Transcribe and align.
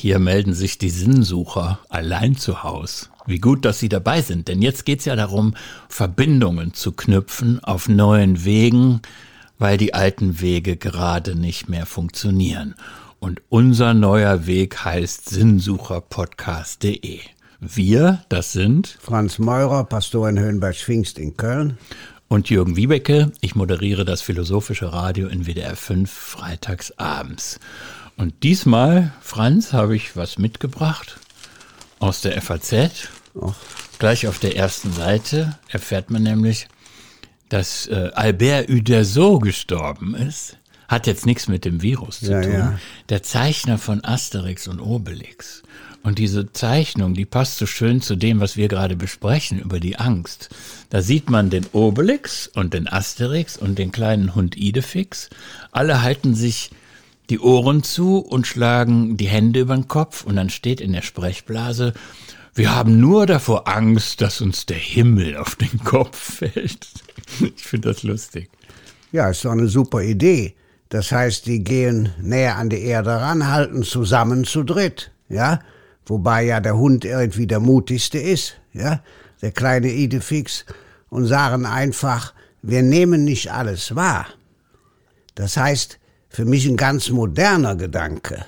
Hier 0.00 0.20
melden 0.20 0.54
sich 0.54 0.78
die 0.78 0.90
Sinnsucher 0.90 1.80
allein 1.88 2.36
zu 2.36 2.62
Haus. 2.62 3.10
Wie 3.26 3.40
gut, 3.40 3.64
dass 3.64 3.80
Sie 3.80 3.88
dabei 3.88 4.22
sind, 4.22 4.46
denn 4.46 4.62
jetzt 4.62 4.84
geht's 4.84 5.06
ja 5.06 5.16
darum, 5.16 5.54
Verbindungen 5.88 6.72
zu 6.72 6.92
knüpfen 6.92 7.58
auf 7.64 7.88
neuen 7.88 8.44
Wegen, 8.44 9.00
weil 9.58 9.76
die 9.76 9.94
alten 9.94 10.40
Wege 10.40 10.76
gerade 10.76 11.34
nicht 11.34 11.68
mehr 11.68 11.84
funktionieren. 11.84 12.76
Und 13.18 13.42
unser 13.48 13.92
neuer 13.92 14.46
Weg 14.46 14.84
heißt 14.84 15.30
sinnsucherpodcast.de. 15.30 17.18
Wir, 17.58 18.22
das 18.28 18.52
sind 18.52 18.98
Franz 19.00 19.40
Meurer, 19.40 19.82
Pastor 19.82 20.28
in 20.28 20.38
Höhenberg-Schwingst 20.38 21.18
in 21.18 21.36
Köln. 21.36 21.76
Und 22.28 22.50
Jürgen 22.50 22.76
Wiebecke, 22.76 23.32
ich 23.40 23.56
moderiere 23.56 24.04
das 24.04 24.22
Philosophische 24.22 24.92
Radio 24.92 25.26
in 25.26 25.46
WDR 25.46 25.74
5 25.74 26.08
freitags 26.08 26.92
abends. 26.98 27.58
Und 28.18 28.42
diesmal, 28.42 29.12
Franz, 29.20 29.72
habe 29.72 29.94
ich 29.94 30.16
was 30.16 30.38
mitgebracht 30.38 31.18
aus 32.00 32.20
der 32.20 32.40
FAZ. 32.42 33.08
Och. 33.34 33.54
Gleich 34.00 34.26
auf 34.26 34.40
der 34.40 34.56
ersten 34.56 34.92
Seite 34.92 35.56
erfährt 35.68 36.10
man 36.10 36.24
nämlich, 36.24 36.66
dass 37.48 37.86
äh, 37.86 38.10
Albert 38.14 38.68
Uderzo 38.68 39.38
gestorben 39.38 40.14
ist. 40.16 40.56
Hat 40.88 41.06
jetzt 41.06 41.26
nichts 41.26 41.46
mit 41.46 41.64
dem 41.64 41.80
Virus 41.80 42.20
zu 42.20 42.32
ja, 42.32 42.42
tun. 42.42 42.52
Ja. 42.52 42.78
Der 43.08 43.22
Zeichner 43.22 43.78
von 43.78 44.04
Asterix 44.04 44.66
und 44.66 44.80
Obelix. 44.80 45.62
Und 46.02 46.18
diese 46.18 46.52
Zeichnung, 46.52 47.14
die 47.14 47.24
passt 47.24 47.58
so 47.58 47.66
schön 47.66 48.00
zu 48.00 48.16
dem, 48.16 48.40
was 48.40 48.56
wir 48.56 48.66
gerade 48.66 48.96
besprechen 48.96 49.60
über 49.60 49.78
die 49.78 49.96
Angst. 49.96 50.48
Da 50.90 51.02
sieht 51.02 51.30
man 51.30 51.50
den 51.50 51.66
Obelix 51.72 52.48
und 52.48 52.74
den 52.74 52.88
Asterix 52.88 53.56
und 53.56 53.78
den 53.78 53.92
kleinen 53.92 54.34
Hund 54.34 54.56
Idefix. 54.56 55.28
Alle 55.70 56.02
halten 56.02 56.34
sich 56.34 56.70
die 57.30 57.40
Ohren 57.40 57.82
zu 57.82 58.18
und 58.18 58.46
schlagen 58.46 59.16
die 59.16 59.28
Hände 59.28 59.60
über 59.60 59.74
den 59.74 59.88
Kopf 59.88 60.24
und 60.24 60.36
dann 60.36 60.50
steht 60.50 60.80
in 60.80 60.92
der 60.92 61.02
Sprechblase, 61.02 61.92
wir 62.54 62.74
haben 62.74 62.98
nur 62.98 63.26
davor 63.26 63.68
Angst, 63.68 64.20
dass 64.20 64.40
uns 64.40 64.66
der 64.66 64.78
Himmel 64.78 65.36
auf 65.36 65.56
den 65.56 65.78
Kopf 65.84 66.38
fällt. 66.38 66.88
Ich 67.40 67.62
finde 67.62 67.90
das 67.90 68.04
lustig. 68.04 68.48
Ja, 69.12 69.28
ist 69.28 69.44
doch 69.44 69.52
eine 69.52 69.68
super 69.68 70.02
Idee. 70.02 70.54
Das 70.88 71.12
heißt, 71.12 71.44
die 71.46 71.62
gehen 71.62 72.08
näher 72.20 72.56
an 72.56 72.70
die 72.70 72.80
Erde 72.80 73.10
ran, 73.10 73.46
halten 73.46 73.82
zusammen 73.82 74.44
zu 74.44 74.64
dritt, 74.64 75.12
ja? 75.28 75.60
Wobei 76.06 76.44
ja 76.44 76.60
der 76.60 76.76
Hund 76.78 77.04
irgendwie 77.04 77.46
der 77.46 77.60
mutigste 77.60 78.18
ist, 78.18 78.54
ja? 78.72 79.02
Der 79.42 79.52
kleine 79.52 79.92
Idefix 79.92 80.64
und 81.10 81.26
sagen 81.26 81.66
einfach, 81.66 82.32
wir 82.62 82.82
nehmen 82.82 83.24
nicht 83.24 83.52
alles 83.52 83.94
wahr. 83.94 84.26
Das 85.34 85.56
heißt, 85.56 85.98
für 86.28 86.44
mich 86.44 86.66
ein 86.66 86.76
ganz 86.76 87.10
moderner 87.10 87.76
Gedanke. 87.76 88.44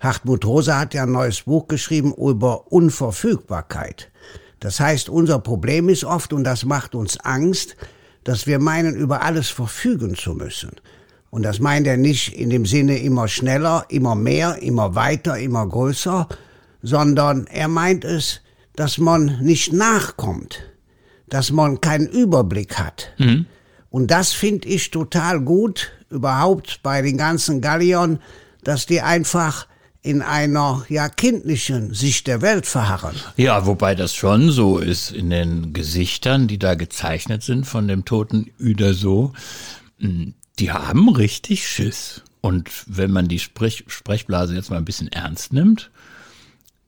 Hartmut 0.00 0.44
Rosa 0.44 0.78
hat 0.78 0.94
ja 0.94 1.02
ein 1.02 1.12
neues 1.12 1.42
Buch 1.42 1.68
geschrieben 1.68 2.12
über 2.14 2.70
Unverfügbarkeit. 2.72 4.10
Das 4.60 4.80
heißt, 4.80 5.08
unser 5.08 5.38
Problem 5.38 5.88
ist 5.88 6.04
oft, 6.04 6.32
und 6.32 6.44
das 6.44 6.64
macht 6.64 6.94
uns 6.94 7.18
Angst, 7.20 7.76
dass 8.24 8.46
wir 8.46 8.58
meinen, 8.58 8.94
über 8.96 9.22
alles 9.22 9.48
verfügen 9.48 10.14
zu 10.14 10.34
müssen. 10.34 10.72
Und 11.30 11.42
das 11.42 11.60
meint 11.60 11.86
er 11.86 11.96
nicht 11.96 12.34
in 12.34 12.50
dem 12.50 12.64
Sinne 12.64 12.98
immer 12.98 13.28
schneller, 13.28 13.86
immer 13.88 14.14
mehr, 14.14 14.62
immer 14.62 14.94
weiter, 14.94 15.38
immer 15.38 15.66
größer, 15.66 16.28
sondern 16.82 17.46
er 17.46 17.68
meint 17.68 18.04
es, 18.04 18.40
dass 18.76 18.98
man 18.98 19.38
nicht 19.42 19.72
nachkommt, 19.72 20.60
dass 21.28 21.50
man 21.50 21.80
keinen 21.80 22.06
Überblick 22.06 22.78
hat. 22.78 23.12
Mhm. 23.18 23.46
Und 23.90 24.10
das 24.10 24.32
finde 24.32 24.68
ich 24.68 24.90
total 24.90 25.40
gut, 25.40 25.90
überhaupt 26.10 26.82
bei 26.82 27.02
den 27.02 27.16
ganzen 27.16 27.60
Galliern, 27.60 28.20
dass 28.64 28.86
die 28.86 29.00
einfach 29.00 29.66
in 30.02 30.22
einer 30.22 30.84
ja 30.88 31.08
kindlichen 31.08 31.92
Sicht 31.92 32.26
der 32.26 32.40
Welt 32.40 32.66
verharren. 32.66 33.16
Ja, 33.36 33.66
wobei 33.66 33.94
das 33.94 34.14
schon 34.14 34.50
so 34.50 34.78
ist 34.78 35.10
in 35.10 35.30
den 35.30 35.72
Gesichtern, 35.72 36.46
die 36.46 36.58
da 36.58 36.74
gezeichnet 36.74 37.42
sind 37.42 37.66
von 37.66 37.88
dem 37.88 38.04
toten 38.04 38.50
Uderso. 38.60 39.32
Hm, 39.98 40.34
die 40.58 40.72
haben 40.72 41.08
richtig 41.08 41.68
Schiss. 41.68 42.22
Und 42.40 42.70
wenn 42.86 43.10
man 43.10 43.28
die 43.28 43.40
Sprech 43.40 43.84
Sprechblase 43.88 44.54
jetzt 44.54 44.70
mal 44.70 44.76
ein 44.76 44.84
bisschen 44.84 45.08
ernst 45.08 45.52
nimmt, 45.52 45.90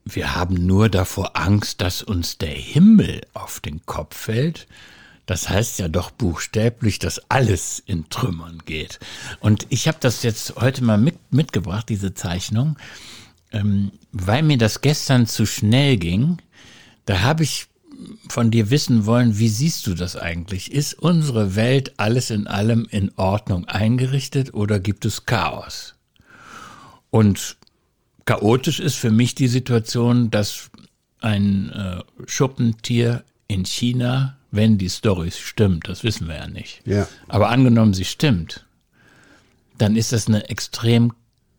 wir 0.05 0.35
haben 0.35 0.67
nur 0.67 0.89
davor 0.89 1.37
Angst, 1.37 1.81
dass 1.81 2.03
uns 2.03 2.39
der 2.39 2.49
Himmel 2.49 3.21
auf 3.35 3.61
den 3.61 3.85
Kopf 3.85 4.17
fällt. 4.17 4.67
Das 5.31 5.49
heißt 5.49 5.79
ja 5.79 5.87
doch 5.87 6.11
buchstäblich, 6.11 6.99
dass 6.99 7.31
alles 7.31 7.81
in 7.87 8.09
Trümmern 8.09 8.63
geht. 8.65 8.99
Und 9.39 9.65
ich 9.69 9.87
habe 9.87 9.99
das 10.01 10.25
jetzt 10.25 10.57
heute 10.57 10.83
mal 10.83 10.99
mit, 10.99 11.15
mitgebracht, 11.33 11.89
diese 11.89 12.15
Zeichnung, 12.15 12.77
ähm, 13.53 13.93
weil 14.11 14.43
mir 14.43 14.59
das 14.59 14.81
gestern 14.81 15.29
zu 15.29 15.47
schnell 15.47 15.99
ging. 15.99 16.39
Da 17.05 17.21
habe 17.21 17.45
ich 17.45 17.69
von 18.29 18.51
dir 18.51 18.71
wissen 18.71 19.07
wollen, 19.07 19.39
wie 19.39 19.49
siehst 19.49 19.87
du 19.87 19.95
das 19.95 20.17
eigentlich? 20.17 20.73
Ist 20.73 20.95
unsere 20.95 21.55
Welt 21.55 21.93
alles 21.97 22.31
in 22.31 22.49
allem 22.49 22.89
in 22.91 23.13
Ordnung 23.15 23.67
eingerichtet 23.67 24.53
oder 24.53 24.81
gibt 24.81 25.05
es 25.05 25.27
Chaos? 25.27 25.95
Und 27.11 27.57
chaotisch 28.25 28.81
ist 28.81 28.97
für 28.97 29.13
mich 29.13 29.37
die 29.37 29.47
Situation, 29.47 30.33
dass 30.33 30.73
ein 31.21 31.71
äh, 31.71 32.01
Schuppentier 32.27 33.23
in 33.47 33.65
China, 33.65 34.37
wenn 34.51 34.79
die 34.79 34.89
Story 34.89 35.31
stimmt, 35.31 35.89
das 35.89 36.05
wissen 36.05 36.29
wir 36.29 36.37
ja 36.37 36.49
nicht, 36.49 36.83
ja. 36.85 37.07
aber 37.29 37.51
angenommen 37.51 37.95
sie 37.95 38.05
stimmt, 38.05 38.67
dann 39.79 39.97
ist 39.97 40.13
das 40.13 40.27
eine 40.27 40.49
extrem 40.49 41.13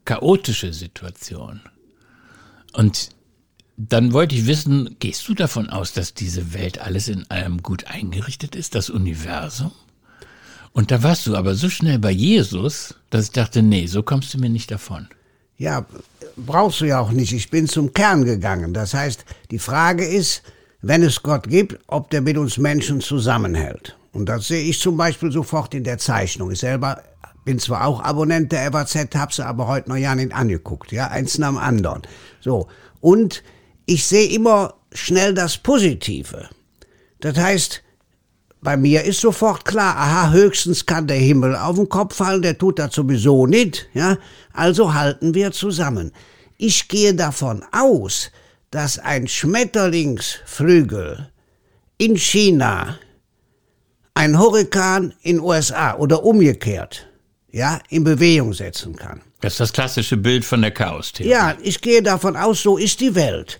chaotische 0.05 0.73
Situation. 0.73 1.61
Und 2.73 3.09
dann 3.77 4.13
wollte 4.13 4.35
ich 4.35 4.45
wissen, 4.45 4.97
gehst 4.99 5.27
du 5.27 5.33
davon 5.33 5.69
aus, 5.69 5.93
dass 5.93 6.13
diese 6.13 6.53
Welt 6.53 6.79
alles 6.79 7.07
in 7.07 7.29
allem 7.29 7.63
gut 7.63 7.85
eingerichtet 7.87 8.55
ist, 8.55 8.75
das 8.75 8.89
Universum? 8.89 9.71
Und 10.73 10.91
da 10.91 11.03
warst 11.03 11.27
du 11.27 11.35
aber 11.35 11.55
so 11.55 11.69
schnell 11.69 11.99
bei 11.99 12.11
Jesus, 12.11 12.95
dass 13.09 13.25
ich 13.25 13.31
dachte, 13.31 13.61
nee, 13.61 13.87
so 13.87 14.03
kommst 14.03 14.33
du 14.33 14.37
mir 14.37 14.49
nicht 14.49 14.71
davon. 14.71 15.07
Ja, 15.57 15.85
brauchst 16.37 16.81
du 16.81 16.85
ja 16.85 16.99
auch 16.99 17.11
nicht. 17.11 17.33
Ich 17.33 17.49
bin 17.49 17.67
zum 17.67 17.93
Kern 17.93 18.23
gegangen. 18.23 18.73
Das 18.73 18.93
heißt, 18.93 19.25
die 19.51 19.59
Frage 19.59 20.05
ist, 20.05 20.43
wenn 20.81 21.03
es 21.03 21.21
Gott 21.23 21.47
gibt, 21.47 21.79
ob 21.87 22.09
der 22.09 22.21
mit 22.21 22.37
uns 22.37 22.57
Menschen 22.57 23.01
zusammenhält. 23.01 23.97
Und 24.13 24.27
das 24.27 24.47
sehe 24.47 24.63
ich 24.63 24.79
zum 24.79 24.97
Beispiel 24.97 25.31
sofort 25.31 25.73
in 25.73 25.83
der 25.83 25.97
Zeichnung. 25.97 26.51
Ich 26.51 26.59
selber 26.59 27.01
bin 27.45 27.59
zwar 27.59 27.85
auch 27.85 28.01
Abonnent 28.01 28.51
der 28.51 28.71
FAZ, 28.71 29.15
habe 29.15 29.33
sie 29.33 29.45
aber 29.45 29.67
heute 29.67 29.89
noch 29.89 29.97
ja 29.97 30.15
nicht 30.15 30.33
angeguckt. 30.33 30.91
Ja, 30.91 31.07
eins 31.07 31.37
nach 31.37 31.49
dem 31.49 31.57
anderen. 31.57 32.01
So. 32.39 32.67
Und 32.99 33.43
ich 33.85 34.05
sehe 34.05 34.29
immer 34.29 34.75
schnell 34.93 35.33
das 35.33 35.57
Positive. 35.57 36.49
Das 37.19 37.37
heißt, 37.37 37.83
bei 38.61 38.77
mir 38.77 39.03
ist 39.03 39.21
sofort 39.21 39.65
klar, 39.65 39.95
aha, 39.95 40.31
höchstens 40.31 40.85
kann 40.85 41.07
der 41.07 41.17
Himmel 41.17 41.55
auf 41.55 41.77
den 41.77 41.89
Kopf 41.89 42.15
fallen, 42.15 42.43
der 42.43 42.57
tut 42.57 42.77
das 42.77 42.93
sowieso 42.93 43.47
nicht, 43.47 43.89
ja, 43.93 44.17
also 44.53 44.93
halten 44.93 45.33
wir 45.33 45.51
zusammen. 45.51 46.11
Ich 46.57 46.87
gehe 46.87 47.15
davon 47.15 47.63
aus, 47.71 48.29
dass 48.71 48.97
ein 48.97 49.27
Schmetterlingsflügel 49.27 51.29
in 51.97 52.17
China 52.17 52.97
ein 54.13 54.39
Hurrikan 54.39 55.13
in 55.21 55.39
USA 55.39 55.95
oder 55.95 56.23
umgekehrt, 56.23 57.07
ja, 57.51 57.79
in 57.89 58.03
Bewegung 58.03 58.53
setzen 58.53 58.95
kann. 58.95 59.21
Das 59.41 59.53
ist 59.53 59.59
das 59.59 59.73
klassische 59.73 60.17
Bild 60.17 60.45
von 60.45 60.61
der 60.61 60.71
Chaos-Theorie. 60.71 61.31
Ja, 61.31 61.55
ich 61.61 61.81
gehe 61.81 62.01
davon 62.01 62.35
aus, 62.35 62.61
so 62.61 62.77
ist 62.77 62.99
die 62.99 63.15
Welt. 63.15 63.59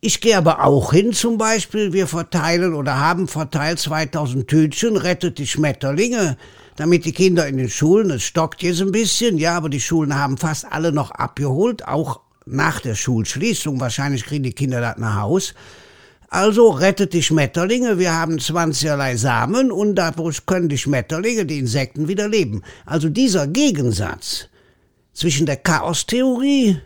Ich 0.00 0.20
gehe 0.20 0.36
aber 0.36 0.62
auch 0.62 0.92
hin, 0.92 1.14
zum 1.14 1.38
Beispiel, 1.38 1.94
wir 1.94 2.06
verteilen 2.06 2.74
oder 2.74 2.98
haben 2.98 3.26
verteilt 3.26 3.78
2000 3.78 4.46
Tütchen, 4.46 4.98
rettet 4.98 5.38
die 5.38 5.46
Schmetterlinge, 5.46 6.36
damit 6.76 7.06
die 7.06 7.12
Kinder 7.12 7.48
in 7.48 7.56
den 7.56 7.70
Schulen, 7.70 8.10
es 8.10 8.22
stockt 8.22 8.62
jetzt 8.62 8.82
ein 8.82 8.92
bisschen, 8.92 9.38
ja, 9.38 9.56
aber 9.56 9.70
die 9.70 9.80
Schulen 9.80 10.14
haben 10.14 10.36
fast 10.36 10.70
alle 10.70 10.92
noch 10.92 11.10
abgeholt, 11.10 11.88
auch 11.88 12.20
nach 12.46 12.80
der 12.80 12.94
Schulschließung. 12.94 13.80
Wahrscheinlich 13.80 14.24
kriegen 14.24 14.44
die 14.44 14.52
Kinder 14.52 14.80
das 14.80 14.98
nach 14.98 15.16
Haus. 15.16 15.54
Also 16.28 16.70
rettet 16.70 17.12
die 17.12 17.22
Schmetterlinge, 17.22 17.98
wir 17.98 18.12
haben 18.12 18.40
20 18.40 18.90
Samen 19.16 19.70
und 19.70 19.94
dadurch 19.94 20.46
können 20.46 20.68
die 20.68 20.78
Schmetterlinge, 20.78 21.46
die 21.46 21.60
Insekten 21.60 22.08
wieder 22.08 22.28
leben. 22.28 22.62
Also 22.86 23.08
dieser 23.08 23.46
Gegensatz 23.46 24.48
zwischen 25.12 25.46
der 25.46 25.58
Chaostheorie 25.58 26.80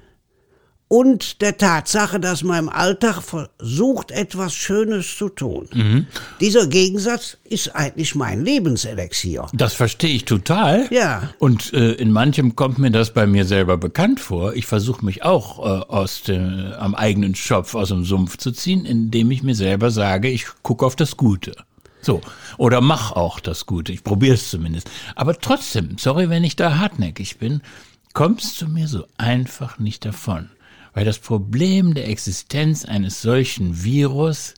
und 0.88 1.42
der 1.42 1.58
Tatsache, 1.58 2.18
dass 2.18 2.42
man 2.42 2.58
im 2.64 2.68
Alltag 2.70 3.22
versucht, 3.22 4.10
etwas 4.10 4.54
Schönes 4.54 5.16
zu 5.16 5.28
tun. 5.28 5.68
Mhm. 5.72 6.06
Dieser 6.40 6.66
Gegensatz 6.66 7.36
ist 7.44 7.76
eigentlich 7.76 8.14
mein 8.14 8.42
Lebenselixier. 8.42 9.46
Das 9.52 9.74
verstehe 9.74 10.14
ich 10.14 10.24
total. 10.24 10.88
Ja. 10.90 11.30
Und 11.38 11.74
äh, 11.74 11.92
in 11.92 12.10
manchem 12.10 12.56
kommt 12.56 12.78
mir 12.78 12.90
das 12.90 13.12
bei 13.12 13.26
mir 13.26 13.44
selber 13.44 13.76
bekannt 13.76 14.18
vor. 14.18 14.54
Ich 14.54 14.66
versuche 14.66 15.04
mich 15.04 15.22
auch 15.22 15.58
äh, 15.58 15.84
aus 15.88 16.22
dem, 16.22 16.72
am 16.78 16.94
eigenen 16.94 17.34
Schopf 17.34 17.74
aus 17.74 17.88
dem 17.88 18.04
Sumpf 18.04 18.38
zu 18.38 18.50
ziehen, 18.50 18.86
indem 18.86 19.30
ich 19.30 19.42
mir 19.42 19.54
selber 19.54 19.90
sage, 19.90 20.28
ich 20.30 20.46
gucke 20.62 20.86
auf 20.86 20.96
das 20.96 21.18
Gute. 21.18 21.54
So. 22.00 22.22
Oder 22.56 22.80
mach 22.80 23.12
auch 23.12 23.40
das 23.40 23.66
Gute. 23.66 23.92
Ich 23.92 24.04
probiere 24.04 24.34
es 24.34 24.48
zumindest. 24.50 24.90
Aber 25.14 25.38
trotzdem, 25.38 25.98
sorry, 25.98 26.30
wenn 26.30 26.44
ich 26.44 26.56
da 26.56 26.78
hartnäckig 26.78 27.38
bin, 27.38 27.60
kommst 28.14 28.62
du 28.62 28.68
mir 28.68 28.88
so 28.88 29.04
einfach 29.18 29.78
nicht 29.78 30.04
davon. 30.06 30.48
Weil 30.94 31.04
das 31.04 31.18
Problem 31.18 31.94
der 31.94 32.08
Existenz 32.08 32.84
eines 32.84 33.22
solchen 33.22 33.82
Virus 33.82 34.54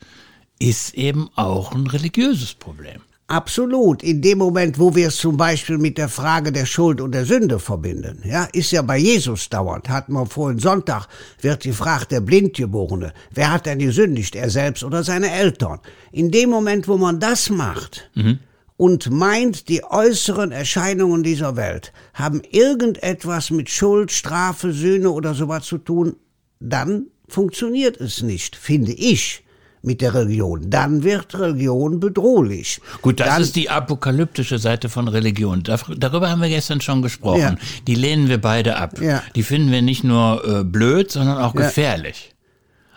ist 0.59 0.95
eben 0.95 1.31
auch 1.37 1.73
ein 1.73 1.87
religiöses 1.87 2.55
Problem. 2.55 3.01
Absolut. 3.31 4.03
In 4.03 4.23
dem 4.23 4.39
Moment, 4.39 4.81
wo 4.81 4.97
wir 4.97 5.07
es 5.07 5.17
zum 5.17 5.37
Beispiel 5.37 5.79
mit 5.79 5.99
der 5.99 6.09
Frage 6.09 6.51
der 6.51 6.67
Schuld 6.67 7.01
und 7.01 7.13
der 7.13 7.25
Sünde 7.25 7.61
verbinden, 7.61 8.21
ja, 8.25 8.49
ist 8.53 8.73
ja 8.73 8.83
bei 8.83 8.99
Jesus 8.99 9.49
dauernd. 9.49 9.89
Hatten 9.89 10.15
wir 10.15 10.27
vorhin 10.27 10.59
Sonntag, 10.59 11.07
wird 11.41 11.63
gefragt, 11.63 12.11
der 12.11 12.23
Blindgeborene, 12.23 13.13
wer 13.31 13.53
hat 13.53 13.67
denn 13.67 13.79
gesündigt, 13.79 14.35
er 14.35 14.51
selbst 14.51 14.83
oder 14.83 15.05
seine 15.05 15.31
Eltern? 15.31 15.79
In 16.11 16.33
dem 16.33 16.51
Moment, 16.51 16.89
wo 16.89 16.99
man 16.99 17.21
das 17.21 17.51
macht, 17.51 18.11
mhm. 18.17 18.41
Und 18.81 19.11
meint, 19.11 19.69
die 19.69 19.85
äußeren 19.85 20.53
Erscheinungen 20.53 21.23
dieser 21.23 21.55
Welt 21.55 21.93
haben 22.15 22.41
irgendetwas 22.51 23.51
mit 23.51 23.69
Schuld, 23.69 24.11
Strafe, 24.11 24.73
Sühne 24.73 25.11
oder 25.11 25.35
sowas 25.35 25.67
zu 25.67 25.77
tun, 25.77 26.17
dann 26.61 27.09
funktioniert 27.29 28.01
es 28.01 28.23
nicht, 28.23 28.57
finde 28.57 28.93
ich 28.93 29.43
mit 29.83 30.01
der 30.01 30.15
Religion. 30.15 30.71
Dann 30.71 31.03
wird 31.03 31.39
Religion 31.39 32.01
bedrohlich. 32.01 32.81
Gut, 33.03 33.21
das 33.21 33.27
Dann, 33.27 33.43
ist 33.43 33.57
die 33.57 33.69
apokalyptische 33.69 34.59
Seite 34.59 34.89
von 34.89 35.09
Religion. 35.09 35.63
Darüber 35.63 36.31
haben 36.31 36.41
wir 36.41 36.49
gestern 36.49 36.81
schon 36.81 37.03
gesprochen. 37.03 37.39
Ja. 37.39 37.57
Die 37.87 37.97
lehnen 37.97 38.31
wir 38.31 38.41
beide 38.41 38.77
ab. 38.77 38.99
Ja. 38.99 39.23
Die 39.37 39.43
finden 39.43 39.71
wir 39.73 39.83
nicht 39.83 40.05
nur 40.05 40.43
äh, 40.43 40.65
blöd, 40.65 41.11
sondern 41.11 41.37
auch 41.37 41.55
ja. 41.55 41.67
gefährlich. 41.67 42.35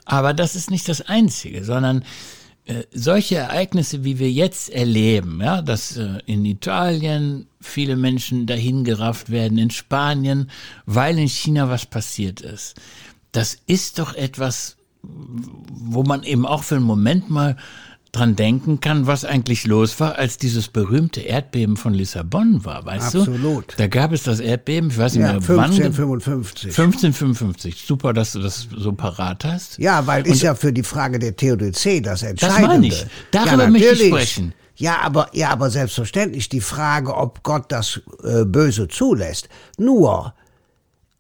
Aber 0.05 0.33
das 0.33 0.55
ist 0.55 0.71
nicht 0.71 0.87
das 0.87 1.01
Einzige, 1.01 1.65
sondern 1.65 2.05
äh, 2.65 2.83
solche 2.93 3.35
Ereignisse, 3.35 4.05
wie 4.05 4.19
wir 4.19 4.31
jetzt 4.31 4.69
erleben, 4.69 5.41
ja, 5.41 5.61
dass 5.61 5.97
äh, 5.97 6.19
in 6.25 6.45
Italien 6.45 7.47
viele 7.59 7.97
Menschen 7.97 8.45
dahingerafft 8.45 9.29
werden, 9.29 9.57
in 9.57 9.69
Spanien, 9.69 10.49
weil 10.85 11.19
in 11.19 11.27
China 11.27 11.69
was 11.69 11.85
passiert 11.85 12.39
ist. 12.39 12.75
Das 13.33 13.57
ist 13.67 13.99
doch 13.99 14.13
etwas, 14.13 14.77
wo 15.01 16.03
man 16.03 16.23
eben 16.23 16.45
auch 16.45 16.63
für 16.63 16.75
einen 16.75 16.85
Moment 16.85 17.29
mal 17.29 17.57
dran 18.13 18.35
denken 18.35 18.79
kann, 18.79 19.07
was 19.07 19.25
eigentlich 19.25 19.65
los 19.65 19.99
war, 19.99 20.17
als 20.17 20.37
dieses 20.37 20.67
berühmte 20.67 21.21
Erdbeben 21.21 21.77
von 21.77 21.93
Lissabon 21.93 22.63
war, 22.63 22.85
weißt 22.85 23.07
Absolut. 23.07 23.27
du? 23.27 23.33
Absolut. 23.33 23.73
Da 23.77 23.87
gab 23.87 24.11
es 24.13 24.23
das 24.23 24.39
Erdbeben, 24.39 24.91
ich 24.91 24.97
weiß 24.97 25.15
nicht 25.15 25.23
ja, 25.23 25.33
mehr 25.33 25.41
1555. 25.41 26.77
wann. 26.77 26.85
1555. 26.85 27.83
Super, 27.85 28.13
dass 28.13 28.33
du 28.33 28.39
das 28.39 28.67
so 28.75 28.93
parat 28.93 29.43
hast. 29.43 29.79
Ja, 29.79 30.05
weil 30.05 30.27
ist 30.27 30.43
ja 30.43 30.53
für 30.53 30.71
die 30.71 30.83
Frage 30.83 31.17
der 31.17 31.35
Theodizee 31.35 32.01
das 32.01 32.21
Entscheidende. 32.21 32.61
Das 32.61 32.67
meine 32.67 32.87
ich. 32.87 33.05
Darüber 33.31 33.63
ja, 33.63 33.69
möchte 33.69 33.93
ich 33.93 34.07
sprechen. 34.07 34.53
Ja, 34.75 35.01
aber, 35.01 35.29
ja, 35.33 35.49
aber 35.49 35.71
selbstverständlich 35.71 36.49
die 36.49 36.61
Frage, 36.61 37.15
ob 37.15 37.41
Gott 37.43 37.65
das 37.71 37.99
äh, 38.23 38.45
Böse 38.45 38.87
zulässt. 38.87 39.49
Nur, 39.77 40.33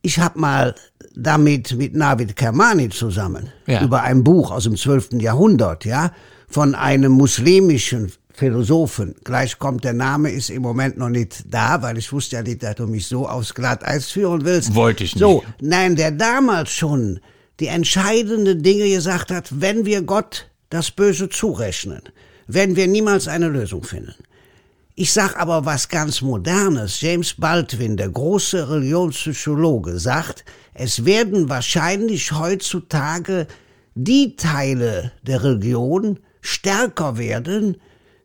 ich 0.03 0.19
habe 0.19 0.39
mal 0.39 0.75
damit 1.15 1.75
mit 1.75 1.95
Navid 1.95 2.35
Kermani 2.35 2.89
zusammen 2.89 3.49
ja. 3.65 3.83
über 3.83 4.01
ein 4.03 4.23
Buch 4.23 4.51
aus 4.51 4.63
dem 4.63 4.75
12. 4.75 5.13
Jahrhundert, 5.13 5.85
ja, 5.85 6.11
von 6.53 6.75
einem 6.75 7.11
muslimischen 7.11 8.11
Philosophen. 8.33 9.15
Gleich 9.23 9.59
kommt 9.59 9.83
der 9.83 9.93
Name, 9.93 10.31
ist 10.31 10.49
im 10.49 10.61
Moment 10.61 10.97
noch 10.97 11.09
nicht 11.09 11.43
da, 11.47 11.81
weil 11.81 11.97
ich 11.97 12.11
wusste 12.11 12.37
ja 12.37 12.41
nicht, 12.41 12.63
dass 12.63 12.75
du 12.75 12.87
mich 12.87 13.07
so 13.07 13.27
aufs 13.27 13.53
Glatteis 13.53 14.09
führen 14.11 14.43
willst. 14.43 14.73
Wollte 14.73 15.03
ich 15.03 15.15
nicht. 15.15 15.21
So, 15.21 15.43
nein, 15.61 15.95
der 15.95 16.11
damals 16.11 16.71
schon 16.71 17.19
die 17.59 17.67
entscheidenden 17.67 18.63
Dinge 18.63 18.89
gesagt 18.89 19.31
hat, 19.31 19.61
wenn 19.61 19.85
wir 19.85 20.01
Gott 20.01 20.49
das 20.69 20.89
Böse 20.89 21.29
zurechnen, 21.29 22.01
werden 22.47 22.75
wir 22.75 22.87
niemals 22.87 23.27
eine 23.27 23.47
Lösung 23.47 23.83
finden. 23.83 24.15
Ich 24.95 25.11
sag 25.11 25.39
aber 25.39 25.65
was 25.65 25.89
ganz 25.89 26.21
Modernes. 26.21 27.01
James 27.01 27.33
Baldwin, 27.35 27.97
der 27.97 28.09
große 28.09 28.69
Religionspsychologe, 28.69 29.99
sagt, 29.99 30.45
es 30.73 31.05
werden 31.05 31.49
wahrscheinlich 31.49 32.31
heutzutage 32.31 33.47
die 33.95 34.35
Teile 34.35 35.11
der 35.23 35.43
Religion 35.43 36.19
stärker 36.43 37.17
werden, 37.17 37.77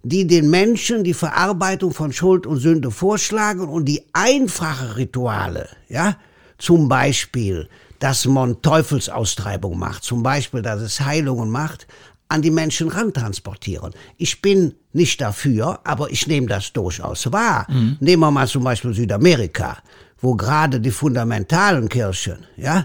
die 0.03 0.27
den 0.27 0.51
Menschen 0.51 1.05
die 1.05 1.15
Verarbeitung 1.15 1.95
von 1.95 2.13
Schuld 2.13 2.47
und 2.47 2.59
Sünde 2.59 2.91
vorschlagen 2.91 3.69
und 3.69 3.87
die 3.87 4.03
einfache 4.13 4.97
Rituale, 4.97 5.69
ja, 5.89 6.17
zum 6.59 6.89
Beispiel, 6.89 7.69
dass 8.01 8.27
man 8.27 8.61
Teufelsaustreibung 8.61 9.79
macht, 9.79 10.05
zum 10.05 10.23
Beispiel, 10.23 10.63
dass 10.63 10.81
es 10.81 11.01
Heilungen 11.01 11.51
macht, 11.51 11.87
an 12.29 12.43
die 12.43 12.51
Menschen 12.51 12.89
rantransportieren. 12.89 13.95
Ich 14.19 14.43
bin 14.43 14.75
nicht 14.93 15.21
dafür, 15.21 15.81
aber 15.85 16.11
ich 16.11 16.27
nehme 16.27 16.47
das 16.47 16.73
durchaus 16.73 17.33
wahr. 17.33 17.67
Mhm. 17.71 17.97
Nehmen 18.01 18.21
wir 18.21 18.31
mal 18.31 18.47
zum 18.47 18.65
Beispiel 18.65 18.93
Südamerika, 18.93 19.79
wo 20.21 20.35
gerade 20.35 20.81
die 20.81 20.91
fundamentalen 20.91 21.89
Kirchen, 21.89 22.45
ja, 22.57 22.85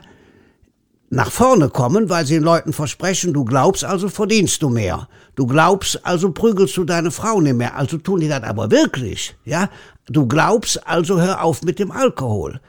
nach 1.13 1.31
vorne 1.31 1.69
kommen, 1.69 2.09
weil 2.09 2.25
sie 2.25 2.35
den 2.35 2.43
Leuten 2.43 2.73
versprechen, 2.73 3.33
du 3.33 3.45
glaubst, 3.45 3.85
also 3.85 4.09
verdienst 4.09 4.61
du 4.61 4.69
mehr. 4.69 5.07
Du 5.35 5.47
glaubst, 5.47 6.05
also 6.05 6.31
prügelst 6.31 6.75
du 6.77 6.83
deine 6.83 7.11
Frau 7.11 7.39
nicht 7.39 7.55
mehr. 7.55 7.75
Also 7.75 7.97
tun 7.97 8.19
die 8.19 8.27
das 8.27 8.43
aber 8.43 8.71
wirklich, 8.71 9.35
ja. 9.45 9.69
Du 10.07 10.27
glaubst, 10.27 10.85
also 10.87 11.21
hör 11.21 11.43
auf 11.43 11.61
mit 11.61 11.79
dem 11.79 11.91
Alkohol. 11.91 12.59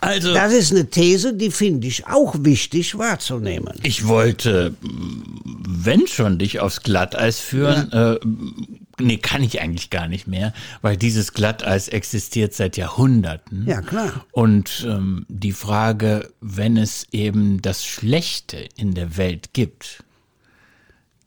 Also, 0.00 0.34
das 0.34 0.52
ist 0.52 0.72
eine 0.72 0.86
These, 0.86 1.34
die 1.34 1.50
finde 1.50 1.86
ich 1.86 2.06
auch 2.06 2.34
wichtig 2.38 2.98
wahrzunehmen. 2.98 3.74
Ich 3.82 4.06
wollte, 4.06 4.74
wenn 4.80 6.06
schon, 6.06 6.38
dich 6.38 6.60
aufs 6.60 6.82
Glatteis 6.82 7.40
führen. 7.40 7.90
Ja. 7.92 8.12
Äh, 8.12 8.20
nee, 9.00 9.18
kann 9.18 9.42
ich 9.42 9.60
eigentlich 9.60 9.90
gar 9.90 10.08
nicht 10.08 10.26
mehr, 10.26 10.52
weil 10.82 10.96
dieses 10.96 11.32
Glatteis 11.32 11.88
existiert 11.88 12.54
seit 12.54 12.76
Jahrhunderten. 12.76 13.66
Ja, 13.66 13.82
klar. 13.82 14.24
Und 14.32 14.86
ähm, 14.88 15.26
die 15.28 15.52
Frage, 15.52 16.32
wenn 16.40 16.76
es 16.76 17.06
eben 17.12 17.62
das 17.62 17.84
Schlechte 17.84 18.68
in 18.76 18.94
der 18.94 19.16
Welt 19.16 19.52
gibt, 19.52 20.04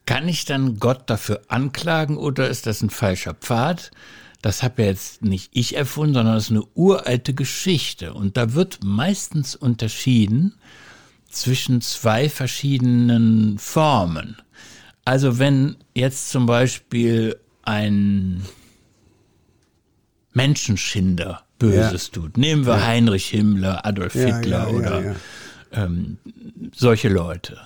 kann 0.06 0.27
ich 0.27 0.45
dann 0.45 0.80
Gott 0.80 1.10
dafür 1.10 1.42
anklagen 1.50 2.18
oder 2.18 2.50
ist 2.50 2.66
das 2.66 2.81
ein 2.81 2.89
falscher 2.89 3.36
Pfad? 3.36 3.92
das 4.42 4.63
habe 4.63 4.83
ja 4.83 4.88
jetzt 4.89 5.21
nicht 5.21 5.50
ich 5.54 5.75
erfunden, 5.75 6.16
sondern 6.16 6.36
das 6.36 6.45
ist 6.45 6.51
eine 6.51 6.63
uralte 6.74 7.33
Geschichte. 7.33 8.13
Und 8.13 8.38
da 8.38 8.54
wird 8.54 8.80
meistens 8.83 9.56
unterschieden 9.56 10.56
zwischen 11.30 11.81
zwei 11.81 12.30
verschiedenen 12.30 13.57
Formen. 13.60 14.38
Also 15.06 15.39
wenn 15.39 15.75
jetzt 15.94 16.30
zum 16.30 16.45
Beispiel 16.45 17.38
ein 17.69 18.44
Menschenschinder 20.33 21.44
Böses 21.60 22.12
tut, 22.12 22.38
nehmen 22.38 22.66
wir. 22.66 22.86
Heinrich 22.86 23.27
Himmler, 23.27 23.86
Adolf 23.86 24.13
Hitler 24.13 24.71
oder 24.74 25.16
ähm, 25.71 26.18
solche 26.74 27.10
Leute. 27.10 27.60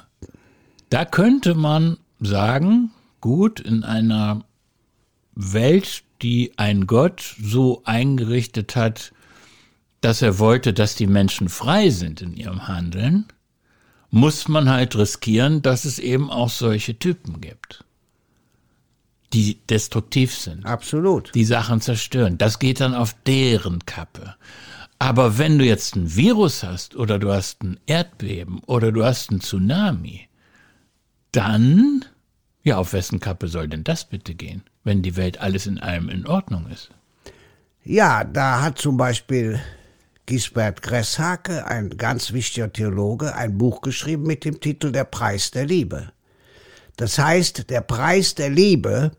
Da 0.89 1.05
könnte 1.05 1.53
man 1.53 1.98
sagen, 2.19 2.91
gut, 3.22 3.60
in 3.60 3.83
einer 3.83 4.43
Welt, 5.36 6.03
die 6.22 6.53
ein 6.57 6.88
Gott 6.88 7.36
so 7.41 7.81
eingerichtet 7.86 8.75
hat, 8.75 9.13
dass 10.01 10.22
er 10.22 10.39
wollte, 10.39 10.74
dass 10.74 10.95
die 10.95 11.07
Menschen 11.07 11.48
frei 11.48 11.89
sind 11.89 12.22
in 12.22 12.36
ihrem 12.36 12.67
Handeln, 12.67 13.25
muss 14.10 14.48
man 14.48 14.69
halt 14.69 14.95
riskieren, 14.95 15.62
dass 15.62 15.86
es 15.86 15.98
eben 15.98 16.29
auch 16.29 16.50
solche 16.50 17.00
Typen 17.00 17.41
gibt, 17.41 17.86
die 19.34 19.60
destruktiv 19.70 20.36
sind. 20.36 20.66
Absolut. 20.66 21.34
Die 21.34 21.46
Sachen 21.46 21.82
zerstören. 21.82 22.38
Das 22.38 22.60
geht 22.60 22.80
dann 22.80 22.94
auf 22.94 23.16
deren 23.25 23.86
Kappe. 23.86 24.36
Aber 25.00 25.38
wenn 25.38 25.58
du 25.60 25.66
jetzt 25.66 25.96
ein 25.96 26.16
Virus 26.16 26.63
hast 26.63 26.96
oder 26.96 27.20
du 27.20 27.32
hast 27.32 27.63
ein 27.63 27.80
Erdbeben 27.88 28.60
oder 28.66 28.92
du 28.92 29.04
hast 29.04 29.32
ein 29.32 29.42
Tsunami, 29.42 30.30
dann, 31.32 32.06
ja, 32.63 32.78
auf 32.78 32.94
wessen 32.94 33.20
Kappe 33.20 33.48
soll 33.48 33.68
denn 33.68 33.84
das 33.84 34.06
bitte 34.06 34.36
gehen? 34.36 34.63
wenn 34.84 35.02
die 35.02 35.16
Welt 35.16 35.40
alles 35.40 35.66
in 35.66 35.80
allem 35.80 36.10
in 36.10 36.28
Ordnung 36.28 36.68
ist. 36.72 36.90
Ja, 37.84 38.24
da 38.24 38.62
hat 38.62 38.78
zum 38.78 38.98
Beispiel 38.98 39.60
Gisbert 40.25 40.82
Gresshake, 40.82 41.66
ein 41.66 41.98
ganz 41.98 42.32
wichtiger 42.32 42.72
Theologe, 42.72 43.36
ein 43.36 43.58
Buch 43.58 43.82
geschrieben 43.82 44.24
mit 44.24 44.46
dem 44.46 44.60
Titel 44.60 44.92
Der 44.92 45.04
Preis 45.04 45.52
der 45.52 45.66
Liebe. 45.66 46.12
Das 46.96 47.18
heißt, 47.18 47.70
der 47.70 47.82
Preis 47.82 48.36
der 48.36 48.50
Liebe 48.50 49.12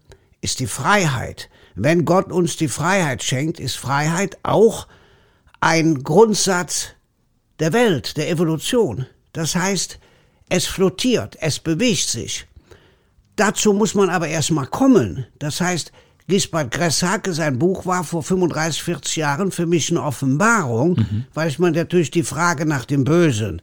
ist 0.45 0.61
die 0.61 0.67
Freiheit. 0.67 1.49
Wenn 1.75 2.05
Gott 2.05 2.31
uns 2.31 2.57
die 2.57 2.69
Freiheit 2.69 3.23
schenkt, 3.23 3.59
ist 3.59 3.77
Freiheit 3.77 4.39
auch 4.43 4.87
ein 5.61 6.05
Grundsatz 6.05 6.89
der 7.59 7.73
Welt, 7.73 8.17
der 8.19 8.31
Evolution. 8.31 9.07
Das 9.33 9.57
heißt, 9.57 9.99
es 10.51 10.67
flottiert, 10.67 11.39
es 11.41 11.59
bewegt 11.59 12.09
sich. 12.09 12.47
Dazu 13.37 13.73
muss 13.73 13.95
man 13.95 14.11
aber 14.11 14.29
erstmal 14.29 14.67
kommen. 14.67 15.27
Das 15.39 15.61
heißt, 15.61 15.91
Gisbert 16.29 16.71
Gresshake, 16.71 17.33
sein 17.33 17.59
Buch 17.59 17.87
war 17.87 18.05
vor 18.05 18.23
35, 18.23 18.83
40 18.83 19.17
Jahren 19.17 19.51
für 19.51 19.67
mich 19.67 19.91
eine 19.91 20.03
Offenbarung, 20.03 20.97
mhm. 20.97 21.25
weil 21.35 21.49
ich 21.49 21.59
mir 21.59 21.71
natürlich 21.71 22.11
die 22.11 22.23
Frage 22.23 22.67
nach 22.67 22.85
dem 22.85 23.05
Bösen 23.05 23.61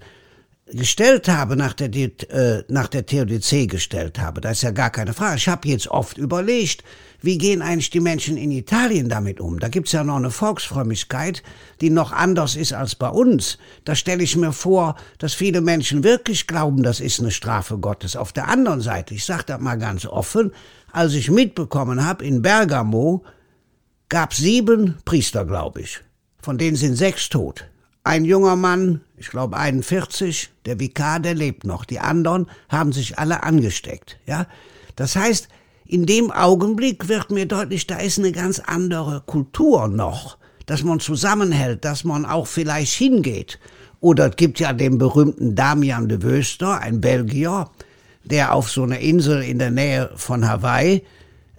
gestellt 0.73 1.27
habe, 1.27 1.55
nach 1.55 1.73
der, 1.73 1.89
äh, 1.93 2.63
nach 2.67 2.87
der 2.87 3.05
Theodizee 3.05 3.67
gestellt 3.67 4.19
habe, 4.19 4.41
da 4.41 4.51
ist 4.51 4.63
ja 4.63 4.71
gar 4.71 4.89
keine 4.89 5.13
Frage. 5.13 5.37
Ich 5.37 5.47
habe 5.47 5.67
jetzt 5.67 5.87
oft 5.87 6.17
überlegt, 6.17 6.83
wie 7.21 7.37
gehen 7.37 7.61
eigentlich 7.61 7.91
die 7.91 7.99
Menschen 7.99 8.37
in 8.37 8.51
Italien 8.51 9.07
damit 9.07 9.39
um? 9.39 9.59
Da 9.59 9.67
gibt's 9.67 9.91
ja 9.91 10.03
noch 10.03 10.15
eine 10.15 10.31
Volksfrömmigkeit, 10.31 11.43
die 11.79 11.89
noch 11.89 12.11
anders 12.11 12.55
ist 12.55 12.73
als 12.73 12.95
bei 12.95 13.09
uns. 13.09 13.57
Da 13.85 13.95
stelle 13.95 14.23
ich 14.23 14.35
mir 14.35 14.53
vor, 14.53 14.95
dass 15.19 15.33
viele 15.33 15.61
Menschen 15.61 16.03
wirklich 16.03 16.47
glauben, 16.47 16.83
das 16.83 16.99
ist 16.99 17.19
eine 17.19 17.31
Strafe 17.31 17.77
Gottes. 17.77 18.15
Auf 18.15 18.33
der 18.33 18.47
anderen 18.47 18.81
Seite, 18.81 19.13
ich 19.13 19.25
sage 19.25 19.43
das 19.47 19.59
mal 19.59 19.77
ganz 19.77 20.05
offen, 20.05 20.51
als 20.91 21.13
ich 21.13 21.29
mitbekommen 21.29 22.05
habe, 22.05 22.25
in 22.25 22.41
Bergamo 22.41 23.23
gab 24.09 24.33
sieben 24.33 24.97
Priester, 25.05 25.45
glaube 25.45 25.81
ich. 25.81 26.01
Von 26.41 26.57
denen 26.57 26.75
sind 26.75 26.95
sechs 26.95 27.29
tot. 27.29 27.65
Ein 28.03 28.25
junger 28.25 28.55
Mann, 28.55 29.01
ich 29.15 29.29
glaube 29.29 29.57
41, 29.57 30.49
der 30.65 30.79
Vikar, 30.79 31.19
der 31.19 31.35
lebt 31.35 31.65
noch. 31.65 31.85
Die 31.85 31.99
anderen 31.99 32.47
haben 32.67 32.93
sich 32.93 33.19
alle 33.19 33.43
angesteckt. 33.43 34.17
Ja, 34.25 34.47
das 34.95 35.15
heißt, 35.15 35.49
in 35.85 36.07
dem 36.07 36.31
Augenblick 36.31 37.09
wird 37.09 37.29
mir 37.29 37.45
deutlich, 37.45 37.85
da 37.85 37.97
ist 37.97 38.17
eine 38.17 38.31
ganz 38.31 38.59
andere 38.59 39.21
Kultur 39.25 39.87
noch, 39.87 40.37
dass 40.65 40.83
man 40.83 40.99
zusammenhält, 40.99 41.85
dass 41.85 42.03
man 42.03 42.25
auch 42.25 42.47
vielleicht 42.47 42.93
hingeht. 42.93 43.59
Oder 43.99 44.29
es 44.29 44.35
gibt 44.35 44.59
ja 44.59 44.73
den 44.73 44.97
berühmten 44.97 45.53
Damian 45.53 46.09
de 46.09 46.23
Wöster, 46.23 46.79
ein 46.79 47.01
Belgier, 47.01 47.69
der 48.23 48.55
auf 48.55 48.71
so 48.71 48.81
einer 48.81 48.99
Insel 48.99 49.43
in 49.43 49.59
der 49.59 49.69
Nähe 49.69 50.09
von 50.15 50.47
Hawaii 50.47 51.03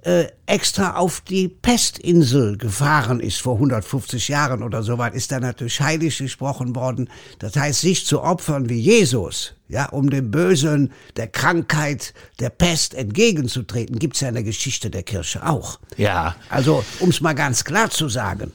äh, 0.03 0.27
extra 0.47 0.97
auf 0.97 1.21
die 1.21 1.49
Pestinsel 1.49 2.59
gefahren 2.59 3.21
ist 3.21 3.41
vor 3.41 3.55
150 3.55 4.29
Jahren 4.29 4.63
oder 4.63 4.83
so 4.83 4.99
weit, 4.99 5.15
ist 5.15 5.33
da 5.33 5.41
natürlich 5.41 5.81
heilig 5.81 6.19
gesprochen 6.19 6.75
worden. 6.75 7.09
Das 7.39 7.57
heißt, 7.57 7.81
sich 7.81 8.05
zu 8.05 8.23
opfern 8.23 8.69
wie 8.69 8.81
Jesus, 8.81 9.55
ja, 9.69 9.87
um 9.91 10.11
dem 10.11 10.31
Bösen, 10.31 10.93
der 11.17 11.29
Krankheit, 11.29 12.15
der 12.41 12.51
Pest 12.51 12.95
entgegenzutreten, 12.95 13.99
gibt's 13.99 14.21
ja 14.21 14.29
in 14.29 14.35
der 14.35 14.43
Geschichte 14.43 14.91
der 14.91 15.05
Kirche 15.05 15.47
auch. 15.47 15.79
Ja. 15.97 16.35
Also, 16.49 16.85
um's 17.01 17.21
mal 17.21 17.35
ganz 17.35 17.65
klar 17.65 17.89
zu 17.91 18.09
sagen, 18.09 18.53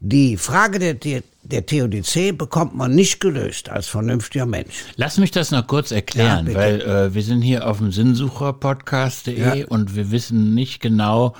die 0.00 0.36
Frage 0.36 0.78
der, 0.78 0.94
der, 0.94 1.22
der 1.42 1.66
Theodizee 1.66 2.32
bekommt 2.32 2.76
man 2.76 2.94
nicht 2.94 3.20
gelöst 3.20 3.68
als 3.68 3.88
vernünftiger 3.88 4.46
Mensch. 4.46 4.84
Lass 4.96 5.18
mich 5.18 5.30
das 5.30 5.50
noch 5.50 5.66
kurz 5.66 5.90
erklären, 5.90 6.46
ja, 6.48 6.54
weil 6.54 6.80
äh, 6.80 7.14
wir 7.14 7.22
sind 7.22 7.42
hier 7.42 7.66
auf 7.66 7.78
dem 7.78 7.90
Sinnsucher-Podcast.de 7.90 9.60
ja. 9.60 9.66
und 9.66 9.96
wir 9.96 10.10
wissen 10.10 10.54
nicht 10.54 10.80
genau, 10.80 11.34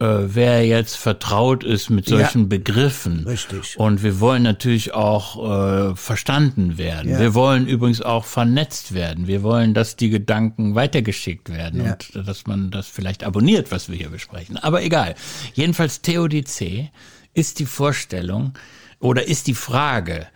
äh, 0.00 0.06
wer 0.06 0.64
jetzt 0.64 0.96
vertraut 0.96 1.64
ist 1.64 1.90
mit 1.90 2.06
solchen 2.06 2.42
ja, 2.42 2.46
Begriffen. 2.46 3.24
Richtig. 3.26 3.78
Und 3.78 4.02
wir 4.02 4.20
wollen 4.20 4.44
natürlich 4.44 4.94
auch 4.94 5.90
äh, 5.90 5.96
verstanden 5.96 6.78
werden. 6.78 7.10
Ja. 7.10 7.18
Wir 7.18 7.34
wollen 7.34 7.66
übrigens 7.66 8.00
auch 8.00 8.24
vernetzt 8.24 8.94
werden. 8.94 9.26
Wir 9.26 9.42
wollen, 9.42 9.74
dass 9.74 9.96
die 9.96 10.08
Gedanken 10.08 10.74
weitergeschickt 10.74 11.50
werden 11.50 11.84
ja. 11.84 11.92
und 11.92 12.28
dass 12.28 12.46
man 12.46 12.70
das 12.70 12.86
vielleicht 12.86 13.24
abonniert, 13.24 13.72
was 13.72 13.90
wir 13.90 13.96
hier 13.96 14.10
besprechen. 14.10 14.56
Aber 14.56 14.82
egal. 14.82 15.14
Jedenfalls 15.54 16.00
Theodizee 16.00 16.90
ist 17.38 17.60
die 17.60 17.66
Vorstellung 17.66 18.54
oder 18.98 19.28
ist 19.28 19.46
die 19.46 19.54
Frage, 19.54 20.26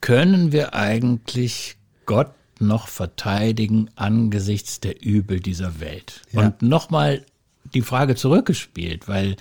können 0.00 0.52
wir 0.52 0.74
eigentlich 0.74 1.76
Gott 2.06 2.30
noch 2.60 2.86
verteidigen 2.86 3.90
angesichts 3.96 4.78
der 4.78 5.02
Übel 5.02 5.40
dieser 5.40 5.80
Welt? 5.80 6.22
Ja. 6.30 6.42
Und 6.42 6.62
nochmal 6.62 7.26
die 7.74 7.82
Frage 7.82 8.14
zurückgespielt, 8.14 9.08
weil 9.08 9.36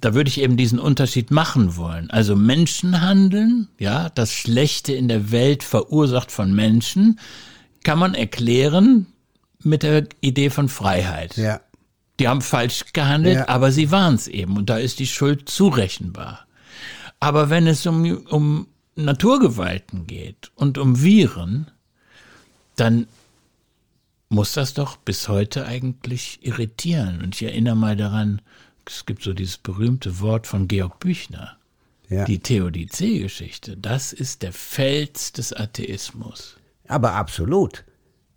da 0.00 0.14
würde 0.14 0.28
ich 0.28 0.40
eben 0.40 0.56
diesen 0.56 0.78
Unterschied 0.78 1.32
machen 1.32 1.76
wollen. 1.76 2.10
Also 2.10 2.36
Menschenhandeln, 2.36 3.68
ja, 3.78 4.10
das 4.10 4.32
Schlechte 4.32 4.92
in 4.92 5.08
der 5.08 5.32
Welt 5.32 5.64
verursacht 5.64 6.30
von 6.30 6.54
Menschen, 6.54 7.18
kann 7.82 7.98
man 7.98 8.14
erklären 8.14 9.06
mit 9.64 9.82
der 9.82 10.06
Idee 10.20 10.50
von 10.50 10.68
Freiheit. 10.68 11.36
Ja. 11.36 11.60
Die 12.18 12.28
haben 12.28 12.42
falsch 12.42 12.92
gehandelt, 12.92 13.36
ja. 13.36 13.48
aber 13.48 13.72
sie 13.72 13.90
waren 13.90 14.14
es 14.14 14.28
eben 14.28 14.56
und 14.56 14.70
da 14.70 14.78
ist 14.78 14.98
die 14.98 15.06
Schuld 15.06 15.48
zurechenbar. 15.48 16.46
Aber 17.18 17.50
wenn 17.50 17.66
es 17.66 17.86
um, 17.86 18.26
um 18.26 18.68
Naturgewalten 18.96 20.06
geht 20.06 20.52
und 20.54 20.78
um 20.78 21.02
Viren, 21.02 21.70
dann 22.76 23.06
muss 24.28 24.52
das 24.52 24.74
doch 24.74 24.96
bis 24.96 25.28
heute 25.28 25.66
eigentlich 25.66 26.40
irritieren. 26.42 27.22
Und 27.22 27.34
ich 27.34 27.42
erinnere 27.42 27.76
mal 27.76 27.96
daran, 27.96 28.42
es 28.86 29.06
gibt 29.06 29.22
so 29.22 29.32
dieses 29.32 29.58
berühmte 29.58 30.20
Wort 30.20 30.46
von 30.46 30.68
Georg 30.68 31.00
Büchner. 31.00 31.56
Ja. 32.10 32.24
Die 32.26 32.38
Theodizee-Geschichte, 32.38 33.76
das 33.76 34.12
ist 34.12 34.42
der 34.42 34.52
Fels 34.52 35.32
des 35.32 35.52
Atheismus. 35.52 36.56
Aber 36.86 37.12
absolut. 37.14 37.84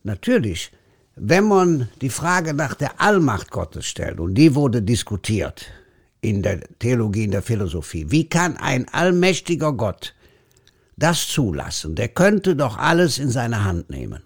Natürlich. 0.03 0.71
Wenn 1.19 1.45
man 1.45 1.89
die 2.01 2.11
Frage 2.11 2.53
nach 2.53 2.75
der 2.75 3.01
Allmacht 3.01 3.49
Gottes 3.49 3.87
stellt, 3.87 4.19
und 4.19 4.35
die 4.35 4.53
wurde 4.53 4.83
diskutiert 4.83 5.65
in 6.21 6.43
der 6.43 6.59
Theologie, 6.77 7.23
in 7.23 7.31
der 7.31 7.41
Philosophie, 7.41 8.05
wie 8.09 8.29
kann 8.29 8.55
ein 8.57 8.87
allmächtiger 8.89 9.73
Gott 9.73 10.13
das 10.95 11.27
zulassen? 11.27 11.95
Der 11.95 12.09
könnte 12.09 12.55
doch 12.55 12.77
alles 12.77 13.17
in 13.17 13.29
seine 13.29 13.63
Hand 13.63 13.89
nehmen. 13.89 14.21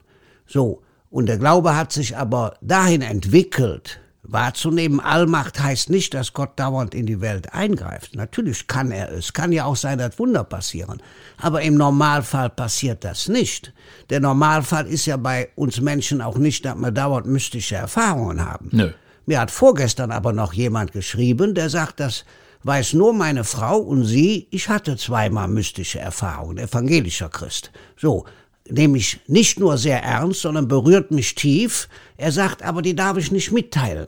So, 0.46 0.82
und 1.10 1.28
der 1.28 1.38
Glaube 1.38 1.78
hat 1.78 1.94
sich 1.94 2.18
aber 2.18 2.58
dahin 2.60 3.02
entwickelt, 3.02 4.01
wahrzunehmen, 4.24 5.00
Allmacht 5.00 5.60
heißt 5.60 5.90
nicht, 5.90 6.14
dass 6.14 6.34
Gott 6.34 6.60
dauernd 6.60 6.94
in 6.94 7.06
die 7.06 7.22
Welt 7.22 7.54
eingreift. 7.54 8.16
Natürlich 8.16 8.68
kann 8.68 8.92
er 8.92 9.12
es. 9.12 9.34
Kann 9.34 9.52
ja 9.52 9.66
auch 9.66 9.76
sein, 9.76 9.98
dass 9.98 10.20
Wunder 10.20 10.44
passieren. 10.44 11.02
Aber 11.38 11.62
im 11.62 11.76
Normalfall 11.76 12.50
passiert 12.50 13.04
das 13.04 13.28
nicht. 13.28 13.74
Der 14.10 14.20
Normalfall 14.20 14.88
ist 14.88 15.06
ja 15.06 15.18
bei 15.18 15.50
uns 15.56 15.82
Menschen 15.82 16.22
auch 16.22 16.38
nicht, 16.38 16.66
dass 16.66 16.76
wir 16.76 16.92
dauernd 16.92 17.28
mystische 17.28 17.76
Erfahrungen 17.76 18.46
haben. 18.46 18.70
Nö. 18.72 18.92
Mir 19.26 19.40
hat 19.40 19.52
vorgestern 19.52 20.12
aber 20.12 20.34
noch 20.34 20.54
jemand 20.54 20.92
geschrieben, 20.92 21.54
der 21.54 21.70
sagt, 21.70 22.00
das 22.00 22.26
weiß 22.64 22.94
nur 22.94 23.14
meine 23.14 23.44
Frau 23.44 23.78
und 23.78 24.04
sie, 24.04 24.48
ich 24.52 24.70
hatte 24.70 24.98
zweimal 24.98 25.48
mystische 25.48 26.00
Erfahrungen, 26.00 26.58
evangelischer 26.58 27.30
Christ. 27.30 27.72
So, 27.98 28.26
nehme 28.70 28.98
ich 28.98 29.20
nicht 29.28 29.60
nur 29.60 29.78
sehr 29.78 30.04
ernst, 30.04 30.42
sondern 30.42 30.68
berührt 30.68 31.12
mich 31.12 31.36
tief. 31.36 31.88
Er 32.22 32.32
sagt, 32.32 32.62
aber 32.62 32.84
die 32.84 32.96
darf 32.96 33.18
ich 33.18 33.32
nicht 33.32 33.52
mitteilen. 33.52 34.06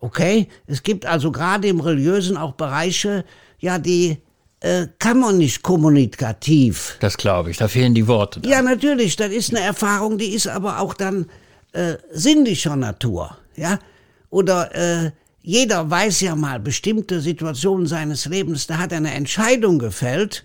Okay? 0.00 0.48
Es 0.66 0.82
gibt 0.82 1.06
also 1.06 1.30
gerade 1.30 1.68
im 1.68 1.78
Religiösen 1.78 2.36
auch 2.36 2.54
Bereiche, 2.54 3.24
ja, 3.60 3.78
die 3.78 4.18
äh, 4.58 4.88
kann 4.98 5.20
man 5.20 5.38
nicht 5.38 5.62
kommunikativ. 5.62 6.96
Das 6.98 7.16
glaube 7.16 7.52
ich, 7.52 7.56
da 7.56 7.68
fehlen 7.68 7.94
die 7.94 8.08
Worte. 8.08 8.40
Dann. 8.40 8.50
Ja, 8.50 8.62
natürlich, 8.62 9.14
das 9.14 9.30
ist 9.30 9.54
eine 9.54 9.64
Erfahrung, 9.64 10.18
die 10.18 10.34
ist 10.34 10.48
aber 10.48 10.80
auch 10.80 10.92
dann 10.92 11.26
äh, 11.72 11.98
sinnlicher 12.10 12.74
Natur. 12.74 13.36
Ja? 13.54 13.78
Oder 14.30 14.74
äh, 14.74 15.12
jeder 15.40 15.88
weiß 15.88 16.22
ja 16.22 16.34
mal 16.34 16.58
bestimmte 16.58 17.20
Situationen 17.20 17.86
seines 17.86 18.26
Lebens, 18.26 18.66
da 18.66 18.78
hat 18.78 18.90
er 18.90 18.98
eine 18.98 19.14
Entscheidung 19.14 19.78
gefällt, 19.78 20.42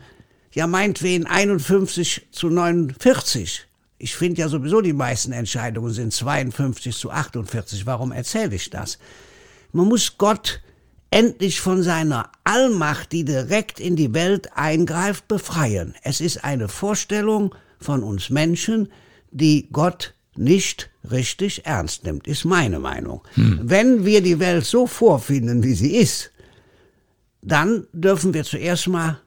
ja 0.54 0.68
meinetwegen 0.68 1.26
51 1.26 2.28
zu 2.32 2.50
49. 2.50 3.66
Ich 3.98 4.16
finde 4.16 4.42
ja 4.42 4.50
sowieso, 4.50 4.82
die 4.82 4.94
meisten 4.94 5.32
Entscheidungen 5.32 5.94
sind 5.94 6.14
52 6.14 6.96
zu 6.96 7.12
48. 7.12 7.86
Warum 7.86 8.12
erzähle 8.12 8.56
ich 8.56 8.70
das? 8.70 9.00
Man 9.72 9.88
muss 9.88 10.18
Gott 10.18 10.62
endlich 11.12 11.62
von 11.62 11.82
seiner 11.82 12.30
Allmacht, 12.44 13.14
die 13.14 13.24
direkt 13.24 13.80
in 13.80 13.96
die 13.96 14.14
Welt 14.14 14.50
eingreift, 14.56 15.28
befreien. 15.28 15.96
Es 16.04 16.20
ist 16.20 16.44
eine 16.44 16.68
Vorstellung 16.68 17.56
von 17.80 18.04
uns 18.04 18.30
Menschen, 18.30 18.92
die 19.32 19.70
Gott 19.72 20.14
nicht 20.36 20.90
richtig 21.10 21.66
ernst 21.66 22.04
nimmt, 22.04 22.28
ist 22.28 22.46
meine 22.46 22.80
Meinung. 22.80 23.22
Hm. 23.36 23.62
Wenn 23.64 24.06
wir 24.06 24.22
die 24.22 24.40
Welt 24.40 24.66
so 24.66 24.88
vorfinden, 24.88 25.64
wie 25.64 25.74
sie 25.74 25.96
ist, 25.96 26.32
dann 27.42 27.88
dürfen 27.94 28.34
wir 28.34 28.44
zuerst 28.44 28.88
mal 28.88 29.22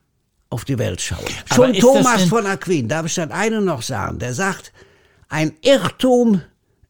auf 0.51 0.65
die 0.65 0.79
Welt 0.79 1.01
schauen. 1.01 1.25
Schon 1.55 1.75
Thomas 1.75 2.25
von 2.25 2.47
Aquin, 2.47 2.89
darf 2.89 3.07
ich 3.07 3.15
dann 3.15 3.33
einen 3.33 3.65
noch 3.65 3.83
sagen, 3.83 4.19
der 4.19 4.35
sagt, 4.35 4.73
ein 5.29 5.53
Irrtum 5.61 6.41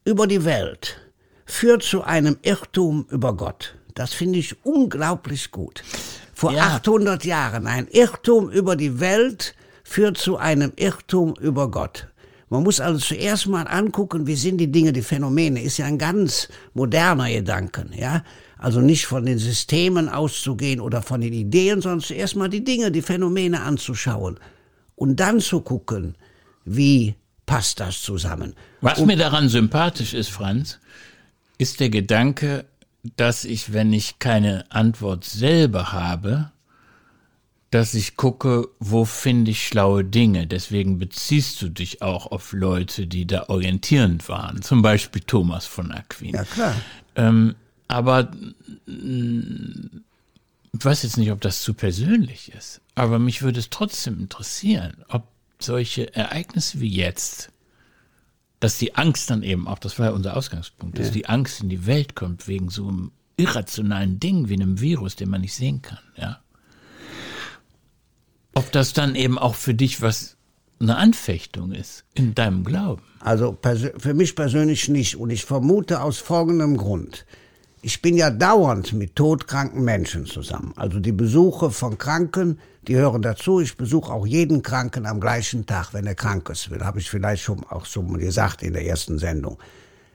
über 0.04 0.26
die 0.26 0.44
Welt 0.44 1.00
führt 1.44 1.82
zu 1.82 2.02
einem 2.02 2.38
Irrtum 2.42 3.06
über 3.10 3.36
Gott. 3.36 3.74
Das 3.94 4.14
finde 4.14 4.38
ich 4.38 4.54
unglaublich 4.64 5.50
gut. 5.50 5.82
Vor 6.32 6.52
ja. 6.52 6.76
800 6.76 7.24
Jahren 7.24 7.66
ein 7.66 7.88
Irrtum 7.88 8.48
über 8.50 8.76
die 8.76 9.00
Welt 9.00 9.56
führt 9.82 10.18
zu 10.18 10.36
einem 10.36 10.72
Irrtum 10.76 11.34
über 11.40 11.70
Gott. 11.70 12.06
Man 12.48 12.62
muss 12.62 12.80
also 12.80 12.98
zuerst 12.98 13.46
mal 13.46 13.66
angucken, 13.66 14.26
wie 14.26 14.36
sind 14.36 14.58
die 14.58 14.70
Dinge, 14.70 14.92
die 14.92 15.02
Phänomene. 15.02 15.62
Ist 15.62 15.78
ja 15.78 15.86
ein 15.86 15.98
ganz 15.98 16.48
moderner 16.74 17.28
Gedanken, 17.28 17.92
ja. 17.94 18.22
Also 18.58 18.80
nicht 18.80 19.06
von 19.06 19.24
den 19.24 19.38
Systemen 19.38 20.08
auszugehen 20.08 20.80
oder 20.80 21.00
von 21.02 21.20
den 21.20 21.32
Ideen, 21.32 21.80
sondern 21.80 22.00
zuerst 22.00 22.36
mal 22.36 22.48
die 22.48 22.64
Dinge, 22.64 22.90
die 22.90 23.02
Phänomene 23.02 23.62
anzuschauen 23.62 24.38
und 24.96 25.20
dann 25.20 25.40
zu 25.40 25.60
gucken, 25.60 26.16
wie 26.64 27.14
passt 27.46 27.80
das 27.80 28.02
zusammen. 28.02 28.54
Was 28.80 28.98
und 28.98 29.06
mir 29.06 29.16
daran 29.16 29.48
sympathisch 29.48 30.12
ist, 30.12 30.28
Franz, 30.28 30.78
ist 31.56 31.80
der 31.80 31.88
Gedanke, 31.88 32.64
dass 33.16 33.44
ich, 33.44 33.72
wenn 33.72 33.92
ich 33.92 34.18
keine 34.18 34.70
Antwort 34.70 35.24
selber 35.24 35.92
habe, 35.92 36.50
dass 37.70 37.94
ich 37.94 38.16
gucke, 38.16 38.68
wo 38.78 39.04
finde 39.04 39.50
ich 39.50 39.66
schlaue 39.66 40.04
Dinge. 40.04 40.46
Deswegen 40.46 40.98
beziehst 40.98 41.60
du 41.60 41.68
dich 41.68 42.00
auch 42.02 42.30
auf 42.32 42.52
Leute, 42.52 43.06
die 43.06 43.26
da 43.26 43.48
orientierend 43.48 44.28
waren. 44.28 44.62
Zum 44.62 44.82
Beispiel 44.82 45.22
Thomas 45.26 45.66
von 45.66 45.92
Aquin. 45.92 46.34
Ja, 46.34 46.44
klar. 46.44 46.74
Ähm, 47.14 47.54
aber 47.88 48.30
mm, 48.86 50.02
ich 50.72 50.84
weiß 50.84 51.02
jetzt 51.02 51.16
nicht, 51.16 51.32
ob 51.32 51.40
das 51.40 51.62
zu 51.62 51.74
persönlich 51.74 52.52
ist. 52.52 52.80
Aber 52.94 53.18
mich 53.18 53.42
würde 53.42 53.58
es 53.58 53.70
trotzdem 53.70 54.20
interessieren, 54.20 55.04
ob 55.08 55.26
solche 55.58 56.14
Ereignisse 56.14 56.80
wie 56.80 56.88
jetzt, 56.88 57.50
dass 58.60 58.78
die 58.78 58.94
Angst 58.94 59.30
dann 59.30 59.42
eben 59.42 59.66
auch, 59.66 59.78
das 59.78 59.98
war 59.98 60.06
ja 60.06 60.12
unser 60.12 60.36
Ausgangspunkt, 60.36 60.98
dass 60.98 61.10
die 61.10 61.26
Angst 61.26 61.62
in 61.62 61.68
die 61.68 61.86
Welt 61.86 62.14
kommt 62.14 62.46
wegen 62.46 62.70
so 62.70 62.88
einem 62.88 63.12
irrationalen 63.36 64.20
Ding 64.20 64.48
wie 64.48 64.54
einem 64.54 64.80
Virus, 64.80 65.16
den 65.16 65.30
man 65.30 65.40
nicht 65.40 65.54
sehen 65.54 65.82
kann, 65.82 65.98
ja. 66.16 66.40
Ob 68.54 68.72
das 68.72 68.92
dann 68.92 69.14
eben 69.14 69.38
auch 69.38 69.54
für 69.54 69.74
dich 69.74 70.02
was 70.02 70.36
eine 70.80 70.96
Anfechtung 70.96 71.72
ist 71.72 72.04
in 72.14 72.34
deinem 72.34 72.64
Glauben. 72.64 73.02
Also 73.20 73.56
für 73.62 74.14
mich 74.14 74.36
persönlich 74.36 74.88
nicht. 74.88 75.16
Und 75.16 75.30
ich 75.30 75.44
vermute 75.44 76.02
aus 76.02 76.18
folgendem 76.18 76.76
Grund. 76.76 77.24
Ich 77.80 78.02
bin 78.02 78.16
ja 78.16 78.30
dauernd 78.30 78.92
mit 78.92 79.14
todkranken 79.14 79.84
Menschen 79.84 80.26
zusammen. 80.26 80.72
Also 80.76 80.98
die 80.98 81.12
Besuche 81.12 81.70
von 81.70 81.96
Kranken, 81.96 82.58
die 82.88 82.96
hören 82.96 83.22
dazu. 83.22 83.60
Ich 83.60 83.76
besuche 83.76 84.12
auch 84.12 84.26
jeden 84.26 84.62
Kranken 84.62 85.06
am 85.06 85.20
gleichen 85.20 85.64
Tag, 85.64 85.94
wenn 85.94 86.06
er 86.06 86.16
krank 86.16 86.48
ist. 86.48 86.70
Das 86.72 86.82
habe 86.82 86.98
ich 86.98 87.08
vielleicht 87.08 87.42
schon 87.42 87.64
auch 87.64 87.86
schon 87.86 88.18
gesagt 88.18 88.62
in 88.62 88.72
der 88.72 88.84
ersten 88.84 89.18
Sendung. 89.18 89.58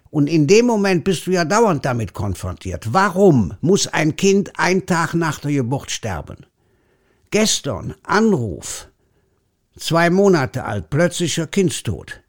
Und 0.10 0.28
in 0.28 0.46
dem 0.46 0.66
Moment 0.66 1.06
bist 1.06 1.26
du 1.26 1.32
ja 1.32 1.46
dauernd 1.46 1.86
damit 1.86 2.14
konfrontiert. 2.14 2.92
Warum 2.92 3.54
muss 3.62 3.88
ein 3.88 4.16
Kind 4.16 4.52
ein 4.58 4.86
Tag 4.86 5.14
nach 5.14 5.40
der 5.40 5.54
Geburt 5.54 5.90
sterben? 5.90 6.46
Gestern 7.32 7.96
Anruf, 8.04 8.90
zwei 9.78 10.10
Monate 10.10 10.66
alt, 10.66 10.90
plötzlicher 10.90 11.48
Kindstod. 11.48 12.23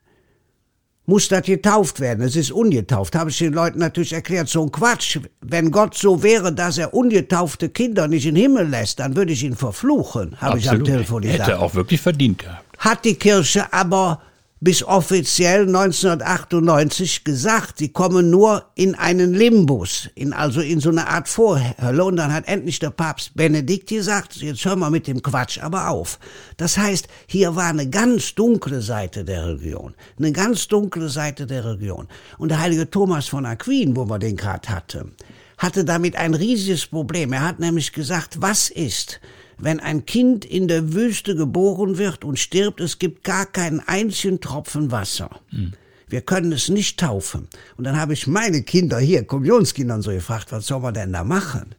Muss 1.06 1.28
das 1.28 1.42
getauft 1.42 2.00
werden? 2.00 2.24
Es 2.24 2.34
ist 2.34 2.50
ungetauft. 2.50 3.14
Habe 3.14 3.28
ich 3.28 3.38
den 3.38 3.52
Leuten 3.52 3.78
natürlich 3.78 4.14
erklärt. 4.14 4.48
So 4.48 4.62
ein 4.62 4.72
Quatsch. 4.72 5.18
Wenn 5.42 5.70
Gott 5.70 5.94
so 5.96 6.22
wäre, 6.22 6.52
dass 6.52 6.78
er 6.78 6.94
ungetaufte 6.94 7.68
Kinder 7.68 8.08
nicht 8.08 8.24
in 8.24 8.34
den 8.34 8.42
Himmel 8.42 8.68
lässt, 8.68 9.00
dann 9.00 9.14
würde 9.14 9.32
ich 9.32 9.42
ihn 9.44 9.54
verfluchen, 9.54 10.40
habe 10.40 10.58
ich 10.58 10.70
am 10.70 10.82
Telefon 10.82 11.22
gesagt. 11.22 11.48
Hätte 11.48 11.58
auch 11.58 11.74
wirklich 11.74 12.00
verdient 12.00 12.38
gehabt. 12.38 12.64
Hat 12.78 13.04
die 13.04 13.14
Kirche 13.14 13.70
aber 13.72 14.22
bis 14.64 14.82
offiziell 14.82 15.66
1998 15.66 17.22
gesagt, 17.22 17.78
sie 17.78 17.90
kommen 17.90 18.30
nur 18.30 18.64
in 18.74 18.94
einen 18.94 19.34
Limbus, 19.34 20.08
in, 20.14 20.32
also 20.32 20.62
in 20.62 20.80
so 20.80 20.88
eine 20.88 21.06
Art 21.06 21.28
Vorhölle. 21.28 22.02
Und 22.02 22.16
dann 22.16 22.32
hat 22.32 22.48
endlich 22.48 22.78
der 22.78 22.88
Papst 22.88 23.34
Benedikt 23.34 23.90
gesagt, 23.90 24.36
jetzt 24.36 24.64
hören 24.64 24.78
wir 24.78 24.88
mit 24.88 25.06
dem 25.06 25.20
Quatsch 25.20 25.58
aber 25.62 25.90
auf. 25.90 26.18
Das 26.56 26.78
heißt, 26.78 27.08
hier 27.26 27.54
war 27.54 27.66
eine 27.66 27.90
ganz 27.90 28.34
dunkle 28.34 28.80
Seite 28.80 29.22
der 29.22 29.48
Religion. 29.48 29.94
Eine 30.18 30.32
ganz 30.32 30.66
dunkle 30.66 31.10
Seite 31.10 31.46
der 31.46 31.66
Religion. 31.66 32.08
Und 32.38 32.48
der 32.48 32.60
heilige 32.60 32.88
Thomas 32.88 33.28
von 33.28 33.44
Aquin, 33.44 33.94
wo 33.94 34.06
wir 34.06 34.18
den 34.18 34.36
gerade 34.36 34.70
hatten, 34.70 35.12
hatte 35.58 35.84
damit 35.84 36.16
ein 36.16 36.32
riesiges 36.32 36.86
Problem. 36.86 37.34
Er 37.34 37.42
hat 37.42 37.60
nämlich 37.60 37.92
gesagt, 37.92 38.40
was 38.40 38.70
ist, 38.70 39.20
wenn 39.58 39.80
ein 39.80 40.06
Kind 40.06 40.44
in 40.44 40.68
der 40.68 40.92
Wüste 40.92 41.34
geboren 41.36 41.98
wird 41.98 42.24
und 42.24 42.38
stirbt, 42.38 42.80
es 42.80 42.98
gibt 42.98 43.24
gar 43.24 43.46
keinen 43.46 43.80
einzigen 43.80 44.40
Tropfen 44.40 44.90
Wasser. 44.90 45.40
Mhm. 45.50 45.72
Wir 46.08 46.20
können 46.20 46.52
es 46.52 46.68
nicht 46.68 47.00
taufen. 47.00 47.48
Und 47.76 47.84
dann 47.84 47.96
habe 47.98 48.12
ich 48.12 48.26
meine 48.26 48.62
Kinder 48.62 48.98
hier, 48.98 49.24
Kommunionskinder, 49.24 50.02
so 50.02 50.10
gefragt, 50.10 50.52
was 50.52 50.66
soll 50.66 50.80
man 50.80 50.94
denn 50.94 51.12
da 51.12 51.24
machen? 51.24 51.74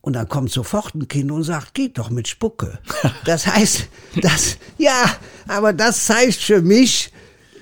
Und 0.00 0.14
dann 0.14 0.28
kommt 0.28 0.50
sofort 0.50 0.94
ein 0.94 1.08
Kind 1.08 1.30
und 1.30 1.42
sagt, 1.42 1.74
geht 1.74 1.98
doch 1.98 2.10
mit 2.10 2.28
Spucke. 2.28 2.78
Das 3.24 3.46
heißt, 3.46 3.86
das, 4.22 4.56
ja, 4.78 5.16
aber 5.46 5.72
das 5.72 6.06
zeigt 6.06 6.36
für 6.36 6.62
mich, 6.62 7.12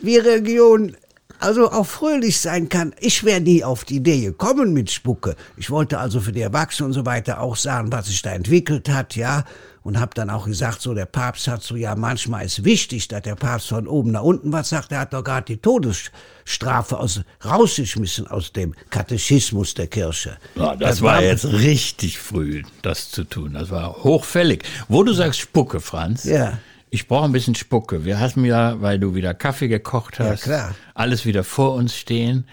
wie 0.03 0.19
Religion 0.19 0.97
also 1.41 1.71
auch 1.71 1.87
fröhlich 1.87 2.41
sein 2.41 2.69
kann. 2.69 2.95
Ich 3.01 3.25
wäre 3.25 3.41
nie 3.41 3.65
auf 3.65 3.85
die 3.85 3.97
Idee 3.97 4.21
gekommen 4.21 4.73
mit 4.73 4.91
Spucke. 4.91 5.37
Ich 5.57 5.71
wollte 5.71 5.99
also 5.99 6.21
für 6.21 6.33
die 6.33 6.41
Erwachsenen 6.41 6.89
und 6.89 6.93
so 6.95 7.07
weiter 7.07 7.41
auch 7.41 7.57
sagen, 7.57 7.93
was 7.93 8.07
sich 8.07 8.23
da 8.23 8.31
entwickelt 8.31 8.89
hat, 8.89 9.17
ja. 9.17 9.45
Und 9.83 9.99
habe 9.99 10.11
dann 10.15 10.29
auch 10.29 10.45
gesagt, 10.45 10.83
so 10.83 10.93
der 10.93 11.07
Papst 11.07 11.49
hat 11.49 11.63
so, 11.63 11.75
ja, 11.75 11.95
manchmal 11.95 12.45
ist 12.45 12.65
wichtig, 12.65 13.09
dass 13.09 13.23
der 13.23 13.37
Papst 13.37 13.69
von 13.69 13.87
oben 13.87 14.11
nach 14.11 14.23
unten 14.23 14.53
was 14.53 14.69
sagt. 14.69 14.93
Er 14.93 15.01
hat 15.01 15.15
doch 15.15 15.25
gerade 15.25 15.47
die 15.47 15.57
Todesstrafe 15.57 16.99
aus, 16.99 17.23
rausgeschmissen 17.43 18.27
aus 18.27 18.53
dem 18.53 18.75
Katechismus 18.91 19.73
der 19.75 19.87
Kirche. 19.87 20.37
Ja, 20.57 20.77
das, 20.77 20.91
das 20.91 21.03
war, 21.03 21.15
war 21.15 21.23
jetzt 21.23 21.47
richtig 21.47 22.19
früh, 22.19 22.65
das 22.83 23.11
zu 23.11 23.25
tun. 23.25 23.55
Das 23.55 23.71
war 23.71 24.03
hochfällig. 24.03 24.65
Wo 24.89 25.05
du 25.05 25.13
sagst 25.15 25.41
Spucke, 25.41 25.81
Franz. 25.81 26.25
Ja 26.25 26.59
ich 26.91 27.09
brauche 27.09 27.25
ein 27.25 27.33
bisschen 27.33 27.55
Spucke. 27.55 28.05
Wir 28.05 28.21
hatten 28.21 28.45
ja, 28.45 28.81
weil 28.81 28.99
du 28.99 29.15
wieder 29.15 29.35
Kaffee 29.35 29.69
gekocht 29.69 30.19
hast, 30.19 30.47
ja, 30.47 30.75
alles 30.95 31.27
wieder 31.27 31.45
vor 31.45 31.75
uns 31.75 31.95
stehen. 31.95 32.45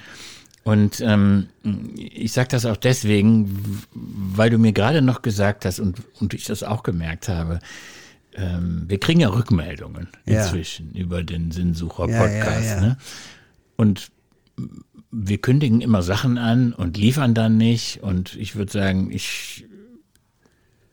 Und 0.64 1.00
ähm, 1.00 1.48
ich 1.96 2.34
sage 2.34 2.48
das 2.50 2.66
auch 2.66 2.78
deswegen, 2.78 3.84
weil 3.94 4.50
du 4.50 4.58
mir 4.58 4.74
gerade 4.74 5.04
noch 5.04 5.22
gesagt 5.22 5.64
hast 5.64 5.80
und, 5.80 6.02
und 6.20 6.34
ich 6.34 6.46
das 6.46 6.64
auch 6.64 6.82
gemerkt 6.82 7.28
habe, 7.30 7.60
ähm, 8.34 8.86
wir 8.88 9.00
kriegen 9.00 9.20
ja 9.20 9.30
Rückmeldungen 9.30 10.08
inzwischen 10.26 10.92
ja. 10.94 11.02
über 11.02 11.24
den 11.24 11.52
Sinnsucher-Podcast. 11.52 12.66
Ja, 12.66 12.82
ne? 12.82 12.98
Und 13.76 14.12
wir 15.12 15.38
kündigen 15.38 15.82
immer 15.82 16.02
Sachen 16.02 16.38
an 16.38 16.74
und 16.74 16.98
liefern 16.98 17.36
dann 17.36 17.58
nicht. 17.58 18.02
Und 18.02 18.36
ich 18.36 18.56
würde 18.56 18.72
sagen, 18.72 19.12
ich 19.12 19.66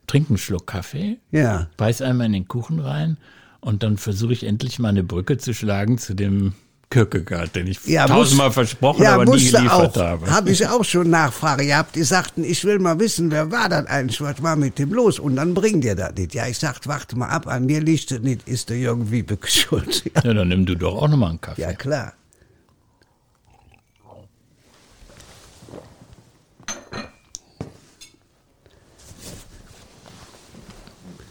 trinke 0.07 0.31
einen 0.31 0.39
Schluck 0.39 0.67
Kaffee, 0.67 1.19
ja. 1.31 1.69
beiß 1.77 2.03
einmal 2.03 2.27
in 2.27 2.33
den 2.33 2.49
Kuchen 2.49 2.81
rein 2.81 3.17
und 3.61 3.83
dann 3.83 3.97
versuche 3.97 4.33
ich 4.33 4.45
endlich 4.45 4.79
mal 4.79 4.91
eine 4.91 5.05
Brücke 5.05 5.39
zu 5.39 5.55
schlagen 5.55 5.99
zu 5.99 6.15
dem 6.15 6.55
Kierkegaard, 6.93 7.57
den 7.57 7.69
ich 7.69 7.87
ja, 7.87 8.07
tausendmal 8.07 8.49
muss, 8.49 8.55
versprochen, 8.55 9.03
ja, 9.03 9.15
aber 9.15 9.25
nie 9.25 9.51
geliefert 9.51 9.97
auch, 9.97 10.03
habe. 10.03 10.31
Habe 10.31 10.51
ich 10.51 10.67
auch 10.67 10.85
schon 10.85 11.09
Nachfrage 11.09 11.65
gehabt. 11.65 11.97
Die 11.97 12.03
sagten, 12.03 12.45
ich 12.45 12.65
will 12.65 12.79
mal 12.81 13.01
wissen, 13.01 13.31
wer 13.31 13.51
war 13.51 13.71
das 13.71 13.87
eigentlich, 13.87 14.21
was 14.21 14.43
war 14.43 14.57
mit 14.57 14.79
dem 14.79 14.93
los? 14.93 15.19
Und 15.19 15.37
dann 15.37 15.55
bringt 15.55 15.87
ihr 15.87 15.95
das 15.95 16.13
nicht. 16.17 16.35
Ja, 16.35 16.47
ich 16.47 16.59
sagte, 16.59 16.91
warte 16.91 17.17
mal 17.17 17.29
ab, 17.29 17.47
an 17.47 17.65
mir 17.65 17.81
liegt 17.81 18.13
es 18.13 18.21
nicht, 18.21 18.47
ist 18.47 18.69
der 18.69 18.77
irgendwie 18.77 19.25
schuld. 19.47 20.05
Ja. 20.15 20.23
ja, 20.23 20.35
dann 20.35 20.49
nimm 20.49 20.67
du 20.67 20.77
doch 20.77 21.01
auch 21.01 21.09
nochmal 21.09 21.31
einen 21.31 21.41
Kaffee. 21.41 21.63
Ja, 21.63 21.73
klar. 21.73 22.13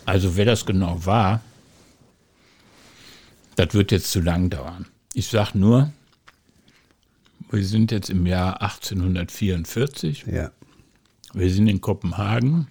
Also 0.06 0.36
wer 0.36 0.46
das 0.46 0.66
genau 0.66 1.06
war, 1.06 1.42
das 3.56 3.74
wird 3.74 3.92
jetzt 3.92 4.12
zu 4.12 4.22
lang 4.22 4.50
dauern. 4.50 4.88
Ich 5.14 5.28
sage 5.28 5.58
nur, 5.58 5.92
wir 7.52 7.66
sind 7.66 7.92
jetzt 7.92 8.10
im 8.10 8.26
Jahr 8.26 8.62
1844. 8.62 10.26
Ja. 10.32 10.52
Wir 11.34 11.52
sind 11.52 11.68
in 11.68 11.82
Kopenhagen 11.82 12.68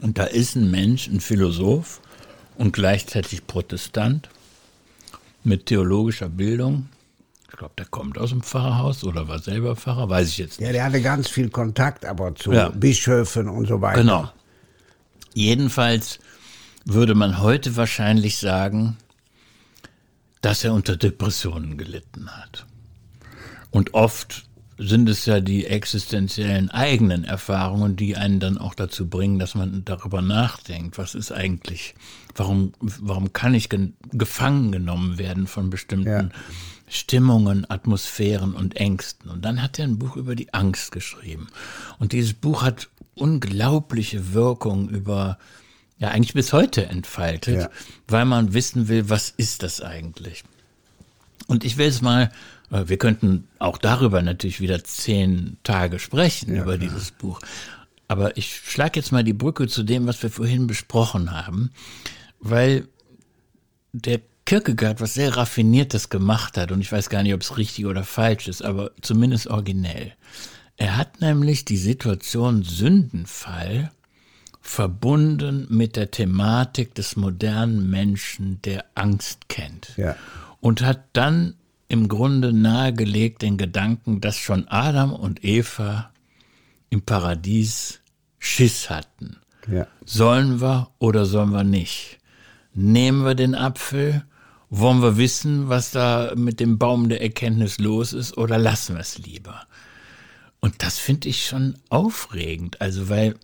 und 0.00 0.18
da 0.18 0.24
ist 0.24 0.54
ein 0.56 0.70
Mensch, 0.70 1.08
ein 1.08 1.20
Philosoph 1.20 2.00
und 2.56 2.72
gleichzeitig 2.72 3.46
Protestant 3.46 4.28
mit 5.44 5.66
theologischer 5.66 6.28
Bildung. 6.28 6.88
Ich 7.50 7.56
glaube, 7.56 7.74
der 7.76 7.86
kommt 7.86 8.16
aus 8.18 8.30
dem 8.30 8.42
Pfarrerhaus 8.42 9.02
oder 9.04 9.28
war 9.28 9.38
selber 9.38 9.76
Pfarrer, 9.76 10.08
weiß 10.08 10.28
ich 10.28 10.38
jetzt 10.38 10.60
nicht. 10.60 10.66
Ja, 10.66 10.72
der 10.72 10.84
hatte 10.84 11.02
ganz 11.02 11.28
viel 11.28 11.50
Kontakt, 11.50 12.04
aber 12.04 12.34
zu 12.34 12.52
ja. 12.52 12.68
Bischöfen 12.68 13.48
und 13.48 13.66
so 13.66 13.80
weiter. 13.80 14.00
Genau. 14.00 14.30
Jedenfalls 15.34 16.18
würde 16.84 17.14
man 17.14 17.40
heute 17.40 17.76
wahrscheinlich 17.76 18.38
sagen, 18.38 18.96
dass 20.40 20.64
er 20.64 20.72
unter 20.72 20.96
Depressionen 20.96 21.76
gelitten 21.76 22.30
hat. 22.30 22.66
Und 23.70 23.94
oft 23.94 24.46
sind 24.78 25.08
es 25.10 25.26
ja 25.26 25.40
die 25.40 25.66
existenziellen 25.66 26.70
eigenen 26.70 27.24
Erfahrungen, 27.24 27.96
die 27.96 28.16
einen 28.16 28.40
dann 28.40 28.56
auch 28.56 28.74
dazu 28.74 29.08
bringen, 29.08 29.38
dass 29.38 29.54
man 29.54 29.84
darüber 29.84 30.22
nachdenkt, 30.22 30.96
was 30.96 31.14
ist 31.14 31.32
eigentlich, 31.32 31.94
warum, 32.34 32.72
warum 32.80 33.34
kann 33.34 33.52
ich 33.52 33.68
gefangen 34.12 34.72
genommen 34.72 35.18
werden 35.18 35.46
von 35.46 35.68
bestimmten 35.68 36.08
ja. 36.08 36.28
Stimmungen, 36.90 37.70
Atmosphären 37.70 38.54
und 38.54 38.76
Ängsten. 38.76 39.30
Und 39.30 39.44
dann 39.44 39.62
hat 39.62 39.78
er 39.78 39.86
ein 39.86 39.98
Buch 39.98 40.16
über 40.16 40.34
die 40.34 40.52
Angst 40.52 40.92
geschrieben. 40.92 41.48
Und 41.98 42.12
dieses 42.12 42.34
Buch 42.34 42.62
hat 42.62 42.88
unglaubliche 43.14 44.34
Wirkung 44.34 44.88
über 44.88 45.38
ja 45.98 46.08
eigentlich 46.08 46.34
bis 46.34 46.52
heute 46.52 46.86
entfaltet, 46.86 47.60
ja. 47.60 47.70
weil 48.08 48.24
man 48.24 48.54
wissen 48.54 48.88
will, 48.88 49.08
was 49.08 49.30
ist 49.30 49.62
das 49.62 49.80
eigentlich? 49.80 50.42
Und 51.46 51.64
ich 51.64 51.76
will 51.76 51.88
es 51.88 52.00
mal, 52.00 52.32
äh, 52.70 52.84
wir 52.86 52.96
könnten 52.96 53.46
auch 53.58 53.78
darüber 53.78 54.22
natürlich 54.22 54.60
wieder 54.60 54.82
zehn 54.82 55.58
Tage 55.62 55.98
sprechen, 55.98 56.54
ja, 56.54 56.62
über 56.62 56.76
klar. 56.76 56.88
dieses 56.88 57.10
Buch. 57.10 57.40
Aber 58.08 58.36
ich 58.36 58.56
schlage 58.56 58.98
jetzt 58.98 59.12
mal 59.12 59.22
die 59.22 59.34
Brücke 59.34 59.68
zu 59.68 59.82
dem, 59.82 60.06
was 60.06 60.22
wir 60.22 60.30
vorhin 60.30 60.66
besprochen 60.66 61.30
haben, 61.32 61.70
weil 62.40 62.88
der 63.92 64.20
Kierkegaard 64.50 65.00
was 65.00 65.14
sehr 65.14 65.36
Raffiniertes 65.36 66.08
gemacht 66.08 66.56
hat 66.56 66.72
und 66.72 66.80
ich 66.80 66.90
weiß 66.90 67.08
gar 67.08 67.22
nicht, 67.22 67.34
ob 67.34 67.40
es 67.40 67.56
richtig 67.56 67.86
oder 67.86 68.02
falsch 68.02 68.48
ist, 68.48 68.62
aber 68.62 68.90
zumindest 69.00 69.46
originell. 69.46 70.12
Er 70.76 70.96
hat 70.96 71.20
nämlich 71.20 71.64
die 71.64 71.76
Situation 71.76 72.64
Sündenfall 72.64 73.92
verbunden 74.60 75.68
mit 75.70 75.94
der 75.94 76.10
Thematik 76.10 76.96
des 76.96 77.14
modernen 77.14 77.90
Menschen, 77.90 78.60
der 78.62 78.86
Angst 78.96 79.48
kennt. 79.48 79.92
Ja. 79.96 80.16
Und 80.58 80.82
hat 80.82 81.04
dann 81.12 81.54
im 81.86 82.08
Grunde 82.08 82.52
nahegelegt 82.52 83.42
den 83.42 83.56
Gedanken, 83.56 84.20
dass 84.20 84.36
schon 84.36 84.66
Adam 84.66 85.12
und 85.12 85.44
Eva 85.44 86.10
im 86.88 87.02
Paradies 87.02 88.00
Schiss 88.40 88.90
hatten. 88.90 89.36
Ja. 89.70 89.86
Sollen 90.04 90.60
wir 90.60 90.90
oder 90.98 91.24
sollen 91.24 91.50
wir 91.50 91.62
nicht? 91.62 92.18
Nehmen 92.74 93.24
wir 93.24 93.36
den 93.36 93.54
Apfel? 93.54 94.24
Wollen 94.70 95.02
wir 95.02 95.16
wissen, 95.16 95.68
was 95.68 95.90
da 95.90 96.32
mit 96.36 96.60
dem 96.60 96.78
Baum 96.78 97.08
der 97.08 97.20
Erkenntnis 97.20 97.78
los 97.78 98.12
ist 98.12 98.38
oder 98.38 98.56
lassen 98.56 98.94
wir 98.94 99.00
es 99.00 99.18
lieber? 99.18 99.66
Und 100.60 100.82
das 100.84 100.98
finde 100.98 101.28
ich 101.28 101.44
schon 101.44 101.74
aufregend. 101.88 102.80
Also, 102.80 103.08
weil, 103.08 103.34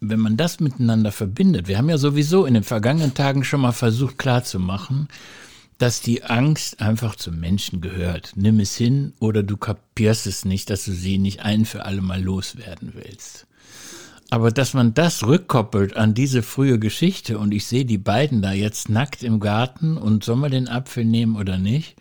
wenn 0.00 0.18
man 0.18 0.38
das 0.38 0.58
miteinander 0.60 1.12
verbindet, 1.12 1.68
wir 1.68 1.76
haben 1.76 1.90
ja 1.90 1.98
sowieso 1.98 2.46
in 2.46 2.54
den 2.54 2.62
vergangenen 2.62 3.12
Tagen 3.12 3.44
schon 3.44 3.60
mal 3.60 3.72
versucht 3.72 4.16
klarzumachen, 4.16 5.08
dass 5.76 6.00
die 6.00 6.24
Angst 6.24 6.80
einfach 6.80 7.16
zum 7.16 7.38
Menschen 7.38 7.82
gehört. 7.82 8.32
Nimm 8.34 8.60
es 8.60 8.74
hin 8.76 9.12
oder 9.18 9.42
du 9.42 9.58
kapierst 9.58 10.26
es 10.26 10.46
nicht, 10.46 10.70
dass 10.70 10.86
du 10.86 10.92
sie 10.92 11.18
nicht 11.18 11.40
ein 11.40 11.66
für 11.66 11.84
alle 11.84 12.00
Mal 12.00 12.22
loswerden 12.22 12.92
willst. 12.94 13.46
Aber 14.30 14.50
dass 14.50 14.74
man 14.74 14.92
das 14.92 15.26
rückkoppelt 15.26 15.96
an 15.96 16.14
diese 16.14 16.42
frühe 16.42 16.78
Geschichte 16.78 17.38
und 17.38 17.52
ich 17.52 17.66
sehe 17.66 17.84
die 17.84 17.98
beiden 17.98 18.42
da 18.42 18.52
jetzt 18.52 18.88
nackt 18.88 19.22
im 19.22 19.38
Garten 19.38 19.96
und 19.96 20.24
soll 20.24 20.36
man 20.36 20.50
den 20.50 20.68
Apfel 20.68 21.04
nehmen 21.04 21.36
oder 21.36 21.58
nicht, 21.58 21.96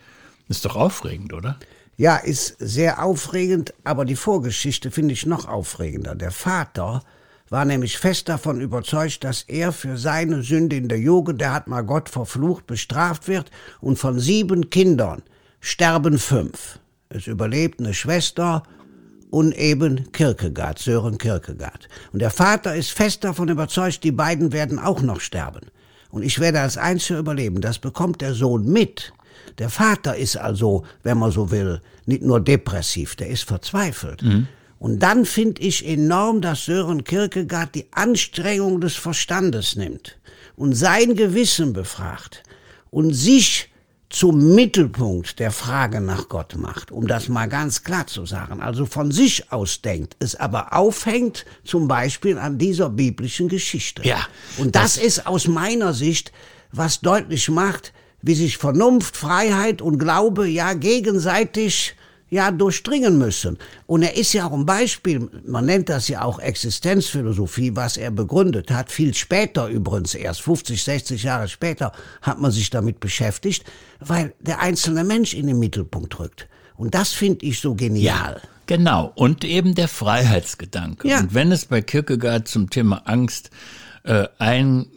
ist 0.48 0.66
doch 0.66 0.76
aufregend, 0.76 1.34
oder? 1.34 1.58
Ja, 1.98 2.18
ist 2.18 2.58
sehr 2.60 3.04
aufregend, 3.04 3.74
aber 3.84 4.06
die 4.06 4.16
Vorgeschichte 4.16 4.92
finde 4.92 5.14
ich 5.14 5.26
noch 5.26 5.48
aufregender. 5.48 6.16
Der 6.16 6.32
Vater 6.32 7.04
war 7.50 7.64
nämlich 7.64 7.98
fest 7.98 8.28
davon 8.28 8.60
überzeugt, 8.60 9.24
dass 9.24 9.44
er 9.44 9.72
für 9.72 9.98
seine 9.98 10.42
Sünde 10.42 10.76
in 10.76 10.90
der 10.90 11.00
Jugend, 11.00 11.40
der 11.40 11.54
hat 11.54 11.68
mal 11.68 11.84
Gott 11.84 12.10
verflucht, 12.10 12.68
bestraft 12.68 13.28
wird 13.28 13.52
und 13.82 13.98
von 13.98 14.20
sieben 14.20 14.70
Kindern 14.70 15.22
sterben 15.62 16.18
fünf. 16.18 16.80
Es 17.10 17.28
überlebt 17.28 17.80
eine 17.80 17.94
Schwester 17.94 18.64
und 19.30 19.56
eben 19.58 20.12
Kierkegaard, 20.12 20.80
Sören 20.80 21.18
Kierkegaard. 21.18 21.88
Und 22.14 22.22
der 22.22 22.32
Vater 22.32 22.76
ist 22.76 22.92
fest 22.92 23.24
davon 23.24 23.50
überzeugt, 23.50 24.04
die 24.04 24.12
beiden 24.12 24.52
werden 24.52 24.80
auch 24.80 25.02
noch 25.02 25.20
sterben. 25.20 25.68
Und 26.10 26.24
ich 26.24 26.40
werde 26.40 26.62
als 26.62 26.78
Einziger 26.78 27.20
überleben. 27.20 27.62
Das 27.62 27.80
bekommt 27.80 28.22
der 28.22 28.34
Sohn 28.34 28.66
mit. 28.72 29.12
Der 29.58 29.70
Vater 29.70 30.16
ist 30.16 30.38
also, 30.38 30.84
wenn 31.04 31.18
man 31.18 31.32
so 31.32 31.52
will, 31.52 31.82
nicht 32.06 32.22
nur 32.22 32.40
depressiv, 32.40 33.16
der 33.16 33.28
ist 33.28 33.44
verzweifelt. 33.44 34.22
Mhm. 34.24 34.48
Und 34.80 35.00
dann 35.00 35.26
finde 35.26 35.62
ich 35.62 35.88
enorm, 35.88 36.42
dass 36.42 36.66
Sören 36.66 37.04
Kierkegaard 37.04 37.76
die 37.76 37.88
Anstrengung 37.92 38.82
des 38.82 38.96
Verstandes 38.96 39.76
nimmt 39.76 40.18
und 40.56 40.74
sein 40.74 41.16
Gewissen 41.16 41.74
befragt 41.74 42.44
und 42.92 43.14
sich 43.14 43.70
zum 44.10 44.56
Mittelpunkt 44.56 45.40
der 45.40 45.52
Frage 45.52 46.00
nach 46.00 46.30
Gott 46.30 46.56
macht, 46.58 46.92
um 46.92 47.08
das 47.08 47.28
mal 47.28 47.48
ganz 47.48 47.84
klar 47.84 48.08
zu 48.08 48.26
sagen, 48.26 48.62
also 48.62 48.86
von 48.86 49.12
sich 49.12 49.52
aus 49.52 49.82
denkt, 49.82 50.16
es 50.20 50.36
aber 50.36 50.74
aufhängt 50.74 51.46
zum 51.64 51.88
Beispiel 51.88 52.38
an 52.38 52.58
dieser 52.58 52.90
biblischen 52.90 53.50
Geschichte. 53.50 54.08
Ja. 54.08 54.20
Und 54.58 54.76
das, 54.76 54.96
das 54.96 55.04
ist 55.04 55.28
aus 55.28 55.48
meiner 55.48 55.94
Sicht, 55.94 56.32
was 56.72 57.02
deutlich 57.02 57.50
macht, 57.50 57.94
wie 58.22 58.36
sich 58.36 58.58
Vernunft, 58.58 59.18
Freiheit 59.18 59.82
und 59.82 59.98
Glaube 59.98 60.48
ja 60.48 60.74
gegenseitig 60.74 61.96
ja 62.36 62.52
durchdringen 62.52 63.18
müssen. 63.18 63.58
Und 63.88 64.04
er 64.04 64.16
ist 64.16 64.34
ja 64.34 64.48
auch 64.48 64.54
ein 64.54 64.66
Beispiel, 64.66 65.30
man 65.46 65.66
nennt 65.66 65.90
das 65.90 66.08
ja 66.08 66.22
auch 66.22 66.40
Existenzphilosophie, 66.40 67.76
was 67.76 67.98
er 67.98 68.12
begründet 68.12 68.70
hat. 68.70 68.92
Viel 68.92 69.14
später 69.14 69.68
übrigens, 69.68 70.14
erst 70.14 70.42
50, 70.42 70.84
60 70.84 71.24
Jahre 71.24 71.48
später, 71.48 71.94
hat 72.22 72.40
man 72.40 72.52
sich 72.52 72.70
damit 72.70 73.00
beschäftigt, 73.00 73.64
weil 74.00 74.34
der 74.40 74.60
einzelne 74.60 75.04
Mensch 75.04 75.34
in 75.34 75.48
den 75.48 75.58
Mittelpunkt 75.58 76.20
rückt. 76.20 76.48
Und 76.76 76.94
das 76.94 77.14
finde 77.14 77.46
ich 77.46 77.60
so 77.60 77.74
genial. 77.74 78.42
Ja, 78.44 78.50
genau. 78.66 79.12
Und 79.16 79.46
eben 79.46 79.74
der 79.74 79.88
Freiheitsgedanke. 79.88 81.08
Ja. 81.08 81.22
Und 81.22 81.34
wenn 81.34 81.52
es 81.52 81.66
bei 81.66 81.82
Kierkegaard 81.82 82.48
zum 82.48 82.70
Thema 82.70 83.04
Angst 83.06 83.50
äh, 84.04 84.28
ein 84.38 84.88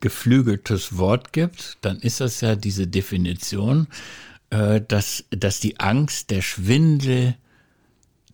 geflügeltes 0.00 0.96
Wort 0.96 1.32
gibt, 1.32 1.76
dann 1.82 1.98
ist 1.98 2.20
das 2.20 2.40
ja 2.40 2.56
diese 2.56 2.86
Definition, 2.86 3.86
dass, 4.52 5.24
dass 5.30 5.60
die 5.60 5.80
Angst 5.80 6.30
der 6.30 6.42
Schwindel 6.42 7.36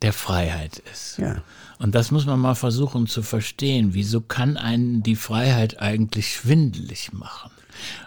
der 0.02 0.12
Freiheit 0.12 0.82
ist. 0.92 1.18
Ja. 1.18 1.42
Und 1.78 1.94
das 1.94 2.10
muss 2.10 2.26
man 2.26 2.40
mal 2.40 2.56
versuchen 2.56 3.06
zu 3.06 3.22
verstehen. 3.22 3.94
Wieso 3.94 4.20
kann 4.20 4.56
einen 4.56 5.04
die 5.04 5.14
Freiheit 5.14 5.80
eigentlich 5.80 6.34
schwindelig 6.34 7.12
machen? 7.12 7.52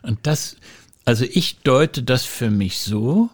Und 0.02 0.20
das, 0.24 0.58
also 1.06 1.24
ich 1.24 1.60
deute 1.60 2.04
das 2.04 2.26
für 2.26 2.50
mich 2.50 2.80
so, 2.80 3.30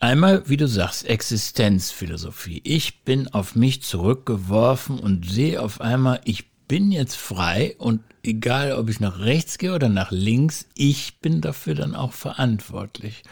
Einmal, 0.00 0.42
wie 0.48 0.56
du 0.56 0.66
sagst, 0.66 1.06
Existenzphilosophie. 1.06 2.60
Ich 2.64 3.04
bin 3.04 3.28
auf 3.28 3.54
mich 3.54 3.84
zurückgeworfen 3.84 4.98
und 4.98 5.30
sehe 5.30 5.62
auf 5.62 5.80
einmal, 5.80 6.20
ich 6.24 6.51
bin 6.72 6.90
jetzt 6.90 7.16
frei 7.16 7.74
und 7.76 8.00
egal, 8.22 8.72
ob 8.72 8.88
ich 8.88 8.98
nach 8.98 9.18
rechts 9.18 9.58
gehe 9.58 9.74
oder 9.74 9.90
nach 9.90 10.10
links, 10.10 10.64
ich 10.74 11.18
bin 11.18 11.42
dafür 11.42 11.74
dann 11.74 11.94
auch 11.94 12.14
verantwortlich. 12.14 13.24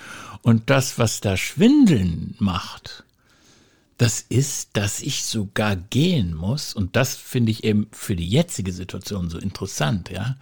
Und 0.42 0.68
das, 0.68 0.98
was 0.98 1.22
da 1.22 1.38
Schwindeln 1.38 2.35
macht, 2.38 3.05
das 3.96 4.20
ist, 4.20 4.76
dass 4.76 5.00
ich 5.00 5.24
sogar 5.24 5.74
gehen 5.74 6.35
muss. 6.35 6.74
Und 6.74 6.96
das 6.96 7.14
finde 7.14 7.50
ich 7.50 7.64
eben 7.64 7.87
für 7.92 8.14
die 8.14 8.29
jetzige 8.29 8.74
Situation 8.74 9.31
so 9.31 9.38
interessant, 9.38 10.11
ja. 10.11 10.37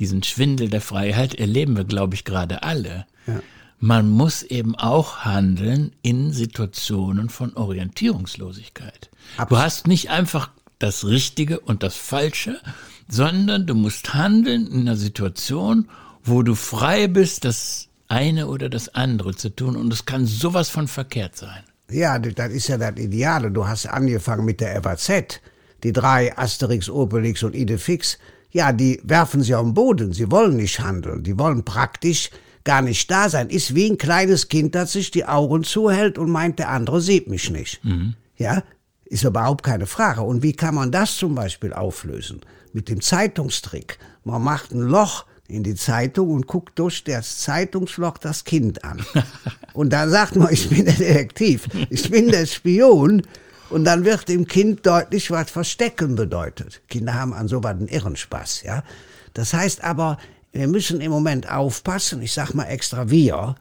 Diesen 0.00 0.24
Schwindel 0.24 0.68
der 0.68 0.80
Freiheit 0.80 1.36
erleben 1.36 1.76
wir, 1.76 1.84
glaube 1.84 2.16
ich, 2.16 2.24
gerade 2.24 2.64
alle. 2.64 3.06
Ja. 3.28 3.40
Man 3.78 4.08
muss 4.08 4.42
eben 4.42 4.74
auch 4.74 5.18
handeln 5.18 5.92
in 6.02 6.32
Situationen 6.32 7.28
von 7.28 7.54
Orientierungslosigkeit. 7.54 9.08
Absolut. 9.36 9.50
Du 9.52 9.64
hast 9.64 9.86
nicht 9.86 10.10
einfach 10.10 10.50
das 10.78 11.04
Richtige 11.04 11.60
und 11.60 11.82
das 11.82 11.96
Falsche, 11.96 12.60
sondern 13.08 13.66
du 13.66 13.74
musst 13.74 14.14
handeln 14.14 14.66
in 14.66 14.80
einer 14.82 14.96
Situation, 14.96 15.88
wo 16.22 16.42
du 16.42 16.54
frei 16.54 17.06
bist, 17.06 17.44
das 17.44 17.88
eine 18.08 18.48
oder 18.48 18.68
das 18.68 18.94
andere 18.94 19.34
zu 19.34 19.50
tun. 19.50 19.76
Und 19.76 19.92
es 19.92 20.06
kann 20.06 20.26
sowas 20.26 20.70
von 20.70 20.88
verkehrt 20.88 21.36
sein. 21.36 21.64
Ja, 21.90 22.18
das 22.18 22.52
ist 22.52 22.68
ja 22.68 22.78
das 22.78 22.96
Ideale. 22.96 23.50
Du 23.50 23.66
hast 23.66 23.86
angefangen 23.86 24.44
mit 24.44 24.60
der 24.60 24.82
FAZ. 24.82 25.40
Die 25.82 25.92
drei 25.92 26.36
Asterix, 26.36 26.88
Obelix 26.88 27.42
und 27.42 27.54
Idefix. 27.54 28.18
Ja, 28.50 28.72
die 28.72 29.00
werfen 29.04 29.42
sie 29.42 29.54
auf 29.54 29.64
den 29.64 29.74
Boden. 29.74 30.12
Sie 30.12 30.30
wollen 30.30 30.56
nicht 30.56 30.80
handeln. 30.80 31.22
Die 31.22 31.38
wollen 31.38 31.64
praktisch 31.64 32.30
gar 32.64 32.80
nicht 32.80 33.10
da 33.10 33.28
sein. 33.28 33.50
Ist 33.50 33.74
wie 33.74 33.90
ein 33.90 33.98
kleines 33.98 34.48
Kind, 34.48 34.74
das 34.74 34.92
sich 34.92 35.10
die 35.10 35.26
Augen 35.26 35.62
zuhält 35.64 36.16
und 36.16 36.30
meint, 36.30 36.58
der 36.58 36.70
andere 36.70 37.00
sieht 37.00 37.28
mich 37.28 37.50
nicht. 37.50 37.84
Mhm. 37.84 38.14
Ja, 38.36 38.62
ist 39.06 39.24
überhaupt 39.24 39.64
keine 39.64 39.86
Frage. 39.86 40.22
Und 40.22 40.42
wie 40.42 40.52
kann 40.52 40.74
man 40.74 40.90
das 40.90 41.16
zum 41.16 41.34
Beispiel 41.34 41.72
auflösen? 41.72 42.40
Mit 42.72 42.88
dem 42.88 43.00
Zeitungstrick. 43.00 43.98
Man 44.24 44.42
macht 44.42 44.72
ein 44.72 44.80
Loch 44.80 45.26
in 45.46 45.62
die 45.62 45.74
Zeitung 45.74 46.30
und 46.30 46.46
guckt 46.46 46.78
durch 46.78 47.04
das 47.04 47.38
Zeitungsloch 47.38 48.18
das 48.18 48.44
Kind 48.44 48.84
an. 48.84 49.04
Und 49.74 49.92
dann 49.92 50.08
sagt 50.08 50.36
man, 50.36 50.52
ich 50.52 50.68
bin 50.68 50.84
der 50.84 50.94
Detektiv, 50.94 51.68
ich 51.90 52.10
bin 52.10 52.30
der 52.30 52.46
Spion. 52.46 53.22
Und 53.70 53.84
dann 53.84 54.04
wird 54.04 54.28
dem 54.28 54.46
Kind 54.46 54.86
deutlich, 54.86 55.30
was 55.30 55.50
Verstecken 55.50 56.14
bedeutet. 56.14 56.80
Kinder 56.88 57.14
haben 57.14 57.32
an 57.32 57.48
sowas 57.48 57.72
einen 57.72 57.88
Irrenspaß, 57.88 58.62
ja. 58.62 58.84
Das 59.32 59.52
heißt 59.52 59.82
aber, 59.82 60.18
wir 60.52 60.68
müssen 60.68 61.00
im 61.00 61.10
Moment 61.10 61.50
aufpassen, 61.50 62.22
ich 62.22 62.32
sag 62.32 62.54
mal 62.54 62.66
extra 62.66 63.10
wir, 63.10 63.56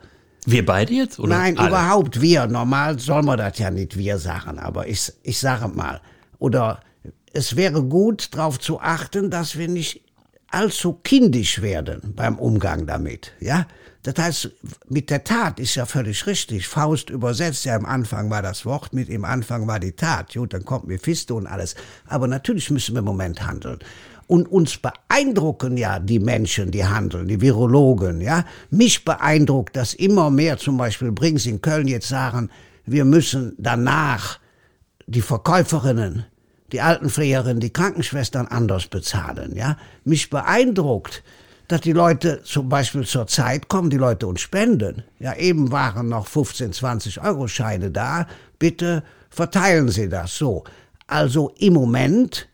wir 0.45 0.65
beide 0.65 0.93
jetzt? 0.93 1.19
Oder 1.19 1.37
Nein, 1.37 1.57
alle? 1.57 1.69
überhaupt 1.69 2.21
wir. 2.21 2.47
Normal 2.47 2.99
soll 2.99 3.23
man 3.23 3.37
das 3.37 3.57
ja 3.59 3.71
nicht 3.71 3.97
wir 3.97 4.17
sagen, 4.17 4.59
aber 4.59 4.87
ich, 4.87 5.11
ich 5.23 5.39
sage 5.39 5.67
mal. 5.67 6.01
Oder 6.39 6.81
es 7.33 7.55
wäre 7.55 7.83
gut, 7.83 8.29
darauf 8.35 8.59
zu 8.59 8.79
achten, 8.79 9.29
dass 9.29 9.57
wir 9.57 9.67
nicht 9.67 10.01
allzu 10.49 10.93
kindisch 10.93 11.61
werden 11.61 12.13
beim 12.15 12.37
Umgang 12.37 12.85
damit. 12.85 13.33
Ja? 13.39 13.65
Das 14.03 14.15
heißt, 14.17 14.51
mit 14.89 15.09
der 15.09 15.23
Tat 15.23 15.59
ist 15.59 15.75
ja 15.75 15.85
völlig 15.85 16.27
richtig. 16.27 16.67
Faust 16.67 17.09
übersetzt 17.09 17.63
ja 17.63 17.75
am 17.75 17.85
Anfang 17.85 18.29
war 18.29 18.41
das 18.41 18.65
Wort, 18.65 18.93
mit 18.93 19.07
im 19.09 19.23
Anfang 19.23 19.65
war 19.65 19.79
die 19.79 19.93
Tat. 19.93 20.33
Gut, 20.33 20.53
dann 20.53 20.65
kommt 20.65 20.87
Mephisto 20.87 21.37
und 21.37 21.47
alles. 21.47 21.75
Aber 22.07 22.27
natürlich 22.27 22.69
müssen 22.69 22.95
wir 22.95 22.99
im 22.99 23.05
Moment 23.05 23.47
handeln. 23.47 23.79
Und 24.27 24.51
uns 24.51 24.77
beeindrucken 24.77 25.77
ja 25.77 25.99
die 25.99 26.19
Menschen, 26.19 26.71
die 26.71 26.85
handeln, 26.85 27.27
die 27.27 27.41
Virologen, 27.41 28.21
ja. 28.21 28.45
Mich 28.69 29.05
beeindruckt, 29.05 29.75
dass 29.75 29.93
immer 29.93 30.29
mehr 30.29 30.57
zum 30.57 30.77
Beispiel 30.77 31.11
Brings 31.11 31.45
in 31.45 31.61
Köln 31.61 31.87
jetzt 31.87 32.07
sagen, 32.07 32.49
wir 32.85 33.05
müssen 33.05 33.55
danach 33.57 34.39
die 35.05 35.21
Verkäuferinnen, 35.21 36.25
die 36.71 36.81
Altenpflegerinnen, 36.81 37.59
die 37.59 37.73
Krankenschwestern 37.73 38.47
anders 38.47 38.87
bezahlen, 38.87 39.55
ja. 39.55 39.77
Mich 40.03 40.29
beeindruckt, 40.29 41.23
dass 41.67 41.81
die 41.81 41.93
Leute 41.93 42.41
zum 42.43 42.69
Beispiel 42.69 43.05
zur 43.05 43.27
Zeit 43.27 43.67
kommen, 43.67 43.89
die 43.89 43.97
Leute 43.97 44.27
uns 44.27 44.41
spenden. 44.41 45.03
Ja, 45.19 45.35
eben 45.35 45.71
waren 45.71 46.09
noch 46.09 46.27
15, 46.27 46.73
20 46.73 47.21
Euro 47.21 47.47
Scheine 47.47 47.89
da. 47.89 48.27
Bitte 48.59 49.03
verteilen 49.29 49.89
Sie 49.89 50.09
das 50.09 50.37
so. 50.37 50.63
Also 51.07 51.53
im 51.57 51.73
Moment 51.73 52.47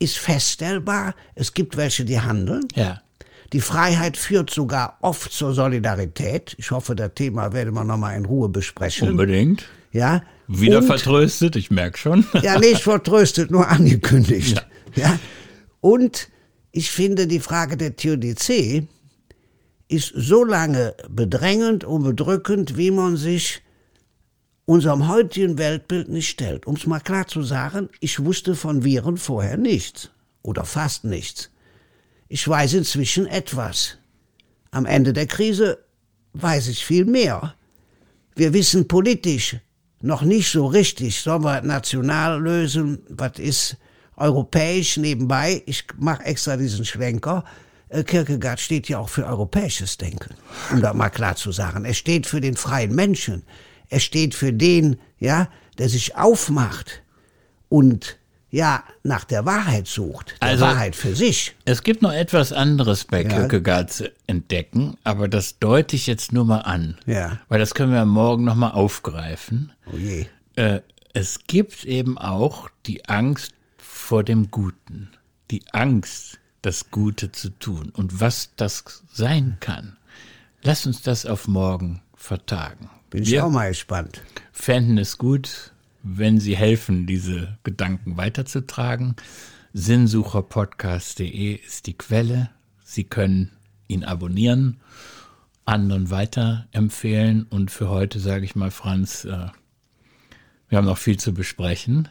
ist 0.00 0.18
feststellbar. 0.18 1.14
Es 1.36 1.54
gibt 1.54 1.76
welche, 1.76 2.04
die 2.04 2.20
handeln. 2.20 2.66
Ja. 2.74 3.00
Die 3.52 3.60
Freiheit 3.60 4.16
führt 4.16 4.50
sogar 4.50 4.98
oft 5.02 5.32
zur 5.32 5.54
Solidarität. 5.54 6.54
Ich 6.58 6.70
hoffe, 6.72 6.94
das 6.96 7.12
Thema 7.14 7.52
werden 7.52 7.74
wir 7.74 7.84
nochmal 7.84 8.16
in 8.16 8.24
Ruhe 8.24 8.48
besprechen. 8.48 9.08
Unbedingt. 9.10 9.64
Ja. 9.92 10.22
Wieder 10.48 10.78
Und- 10.78 10.86
vertröstet, 10.86 11.54
ich 11.56 11.70
merke 11.70 11.98
schon. 11.98 12.24
Ja, 12.42 12.58
nicht 12.58 12.82
vertröstet, 12.82 13.50
nur 13.50 13.68
angekündigt. 13.68 14.64
Ja. 14.96 15.18
Und 15.80 16.28
ich 16.72 16.90
finde, 16.90 17.26
die 17.26 17.40
Frage 17.40 17.76
der 17.76 17.96
Theodizee 17.96 18.86
ist 19.88 20.12
so 20.14 20.44
lange 20.44 20.94
bedrängend 21.08 21.84
und 21.84 22.04
bedrückend, 22.04 22.76
wie 22.76 22.92
man 22.92 23.16
sich 23.16 23.62
unserem 24.70 25.08
heutigen 25.08 25.58
Weltbild 25.58 26.08
nicht 26.08 26.28
stellt. 26.28 26.64
Um 26.64 26.76
es 26.76 26.86
mal 26.86 27.00
klar 27.00 27.26
zu 27.26 27.42
sagen, 27.42 27.88
ich 27.98 28.24
wusste 28.24 28.54
von 28.54 28.84
Viren 28.84 29.16
vorher 29.16 29.56
nichts 29.56 30.10
oder 30.42 30.64
fast 30.64 31.02
nichts. 31.02 31.50
Ich 32.28 32.46
weiß 32.46 32.74
inzwischen 32.74 33.26
etwas. 33.26 33.98
Am 34.70 34.86
Ende 34.86 35.12
der 35.12 35.26
Krise 35.26 35.78
weiß 36.34 36.68
ich 36.68 36.86
viel 36.86 37.04
mehr. 37.04 37.56
Wir 38.36 38.52
wissen 38.52 38.86
politisch 38.86 39.56
noch 40.02 40.22
nicht 40.22 40.52
so 40.52 40.66
richtig, 40.66 41.20
sollen 41.20 41.42
wir 41.42 41.62
national 41.62 42.40
lösen, 42.40 43.00
was 43.08 43.40
ist 43.40 43.76
europäisch 44.16 44.98
nebenbei. 44.98 45.64
Ich 45.66 45.84
mache 45.98 46.24
extra 46.26 46.56
diesen 46.56 46.84
Schwenker. 46.84 47.44
Äh, 47.88 48.04
Kierkegaard 48.04 48.60
steht 48.60 48.88
ja 48.88 49.00
auch 49.00 49.08
für 49.08 49.26
europäisches 49.26 49.98
Denken, 49.98 50.32
um 50.70 50.80
das 50.80 50.94
mal 50.94 51.10
klar 51.10 51.34
zu 51.34 51.50
sagen. 51.50 51.84
Er 51.84 51.94
steht 51.94 52.28
für 52.28 52.40
den 52.40 52.54
freien 52.54 52.94
Menschen. 52.94 53.42
Er 53.90 54.00
steht 54.00 54.34
für 54.34 54.52
den, 54.52 54.98
ja, 55.18 55.48
der 55.78 55.88
sich 55.90 56.16
aufmacht 56.16 57.02
und 57.68 58.16
ja, 58.52 58.82
nach 59.04 59.24
der 59.24 59.44
Wahrheit 59.46 59.86
sucht, 59.86 60.34
der 60.42 60.48
Also- 60.48 60.64
Wahrheit 60.64 60.96
für 60.96 61.14
sich. 61.14 61.54
Es 61.64 61.84
gibt 61.84 62.02
noch 62.02 62.12
etwas 62.12 62.52
anderes 62.52 63.04
bei 63.04 63.22
Ja. 63.22 63.28
Kierkegaard 63.28 63.92
zu 63.92 64.10
entdecken, 64.26 64.96
aber 65.04 65.28
das 65.28 65.58
deute 65.60 65.94
ich 65.94 66.08
jetzt 66.08 66.32
nur 66.32 66.44
mal 66.44 66.60
an. 66.62 66.96
Ja. 67.06 67.38
Weil 67.48 67.60
das 67.60 67.74
können 67.74 67.92
wir 67.92 68.04
morgen 68.06 68.42
nochmal 68.44 68.72
aufgreifen. 68.72 69.72
Oh 69.92 69.96
je. 69.96 70.26
Äh, 70.56 70.80
es 71.12 71.40
gibt 71.46 71.84
eben 71.84 72.18
auch 72.18 72.68
die 72.86 73.08
Angst 73.08 73.52
vor 73.78 74.24
dem 74.24 74.50
Guten. 74.50 75.10
Die 75.52 75.62
Angst, 75.72 76.38
das 76.62 76.90
Gute 76.90 77.30
zu 77.30 77.50
tun. 77.50 77.90
Und 77.94 78.20
was 78.20 78.50
das 78.56 78.82
sein 79.12 79.58
kann. 79.60 79.96
Lass 80.62 80.86
uns 80.86 81.02
das 81.02 81.24
auf 81.24 81.46
morgen 81.46 82.02
vertagen. 82.16 82.90
Bin 83.10 83.24
ich 83.24 83.40
auch 83.40 83.50
mal 83.50 83.68
gespannt. 83.68 84.22
fänden 84.52 84.96
es 84.96 85.18
gut, 85.18 85.72
wenn 86.02 86.38
Sie 86.38 86.56
helfen, 86.56 87.06
diese 87.06 87.58
Gedanken 87.64 88.16
weiterzutragen. 88.16 89.16
Sinnsucherpodcast.de 89.72 91.54
ist 91.54 91.86
die 91.86 91.98
Quelle. 91.98 92.50
Sie 92.84 93.04
können 93.04 93.50
ihn 93.88 94.04
abonnieren, 94.04 94.80
anderen 95.64 96.10
weiterempfehlen. 96.10 97.44
Und 97.44 97.70
für 97.72 97.88
heute 97.88 98.20
sage 98.20 98.44
ich 98.44 98.54
mal, 98.54 98.70
Franz, 98.70 99.24
äh, 99.24 99.48
wir 100.68 100.78
haben 100.78 100.86
noch 100.86 100.98
viel 100.98 101.18
zu 101.18 101.34
besprechen. 101.34 102.08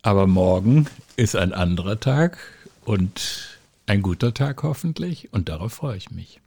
Aber 0.00 0.26
morgen 0.26 0.86
ist 1.16 1.36
ein 1.36 1.52
anderer 1.52 2.00
Tag 2.00 2.38
und 2.84 3.58
ein 3.86 4.00
guter 4.00 4.32
Tag 4.32 4.62
hoffentlich. 4.62 5.32
Und 5.32 5.48
darauf 5.48 5.74
freue 5.74 5.98
ich 5.98 6.10
mich. 6.10 6.40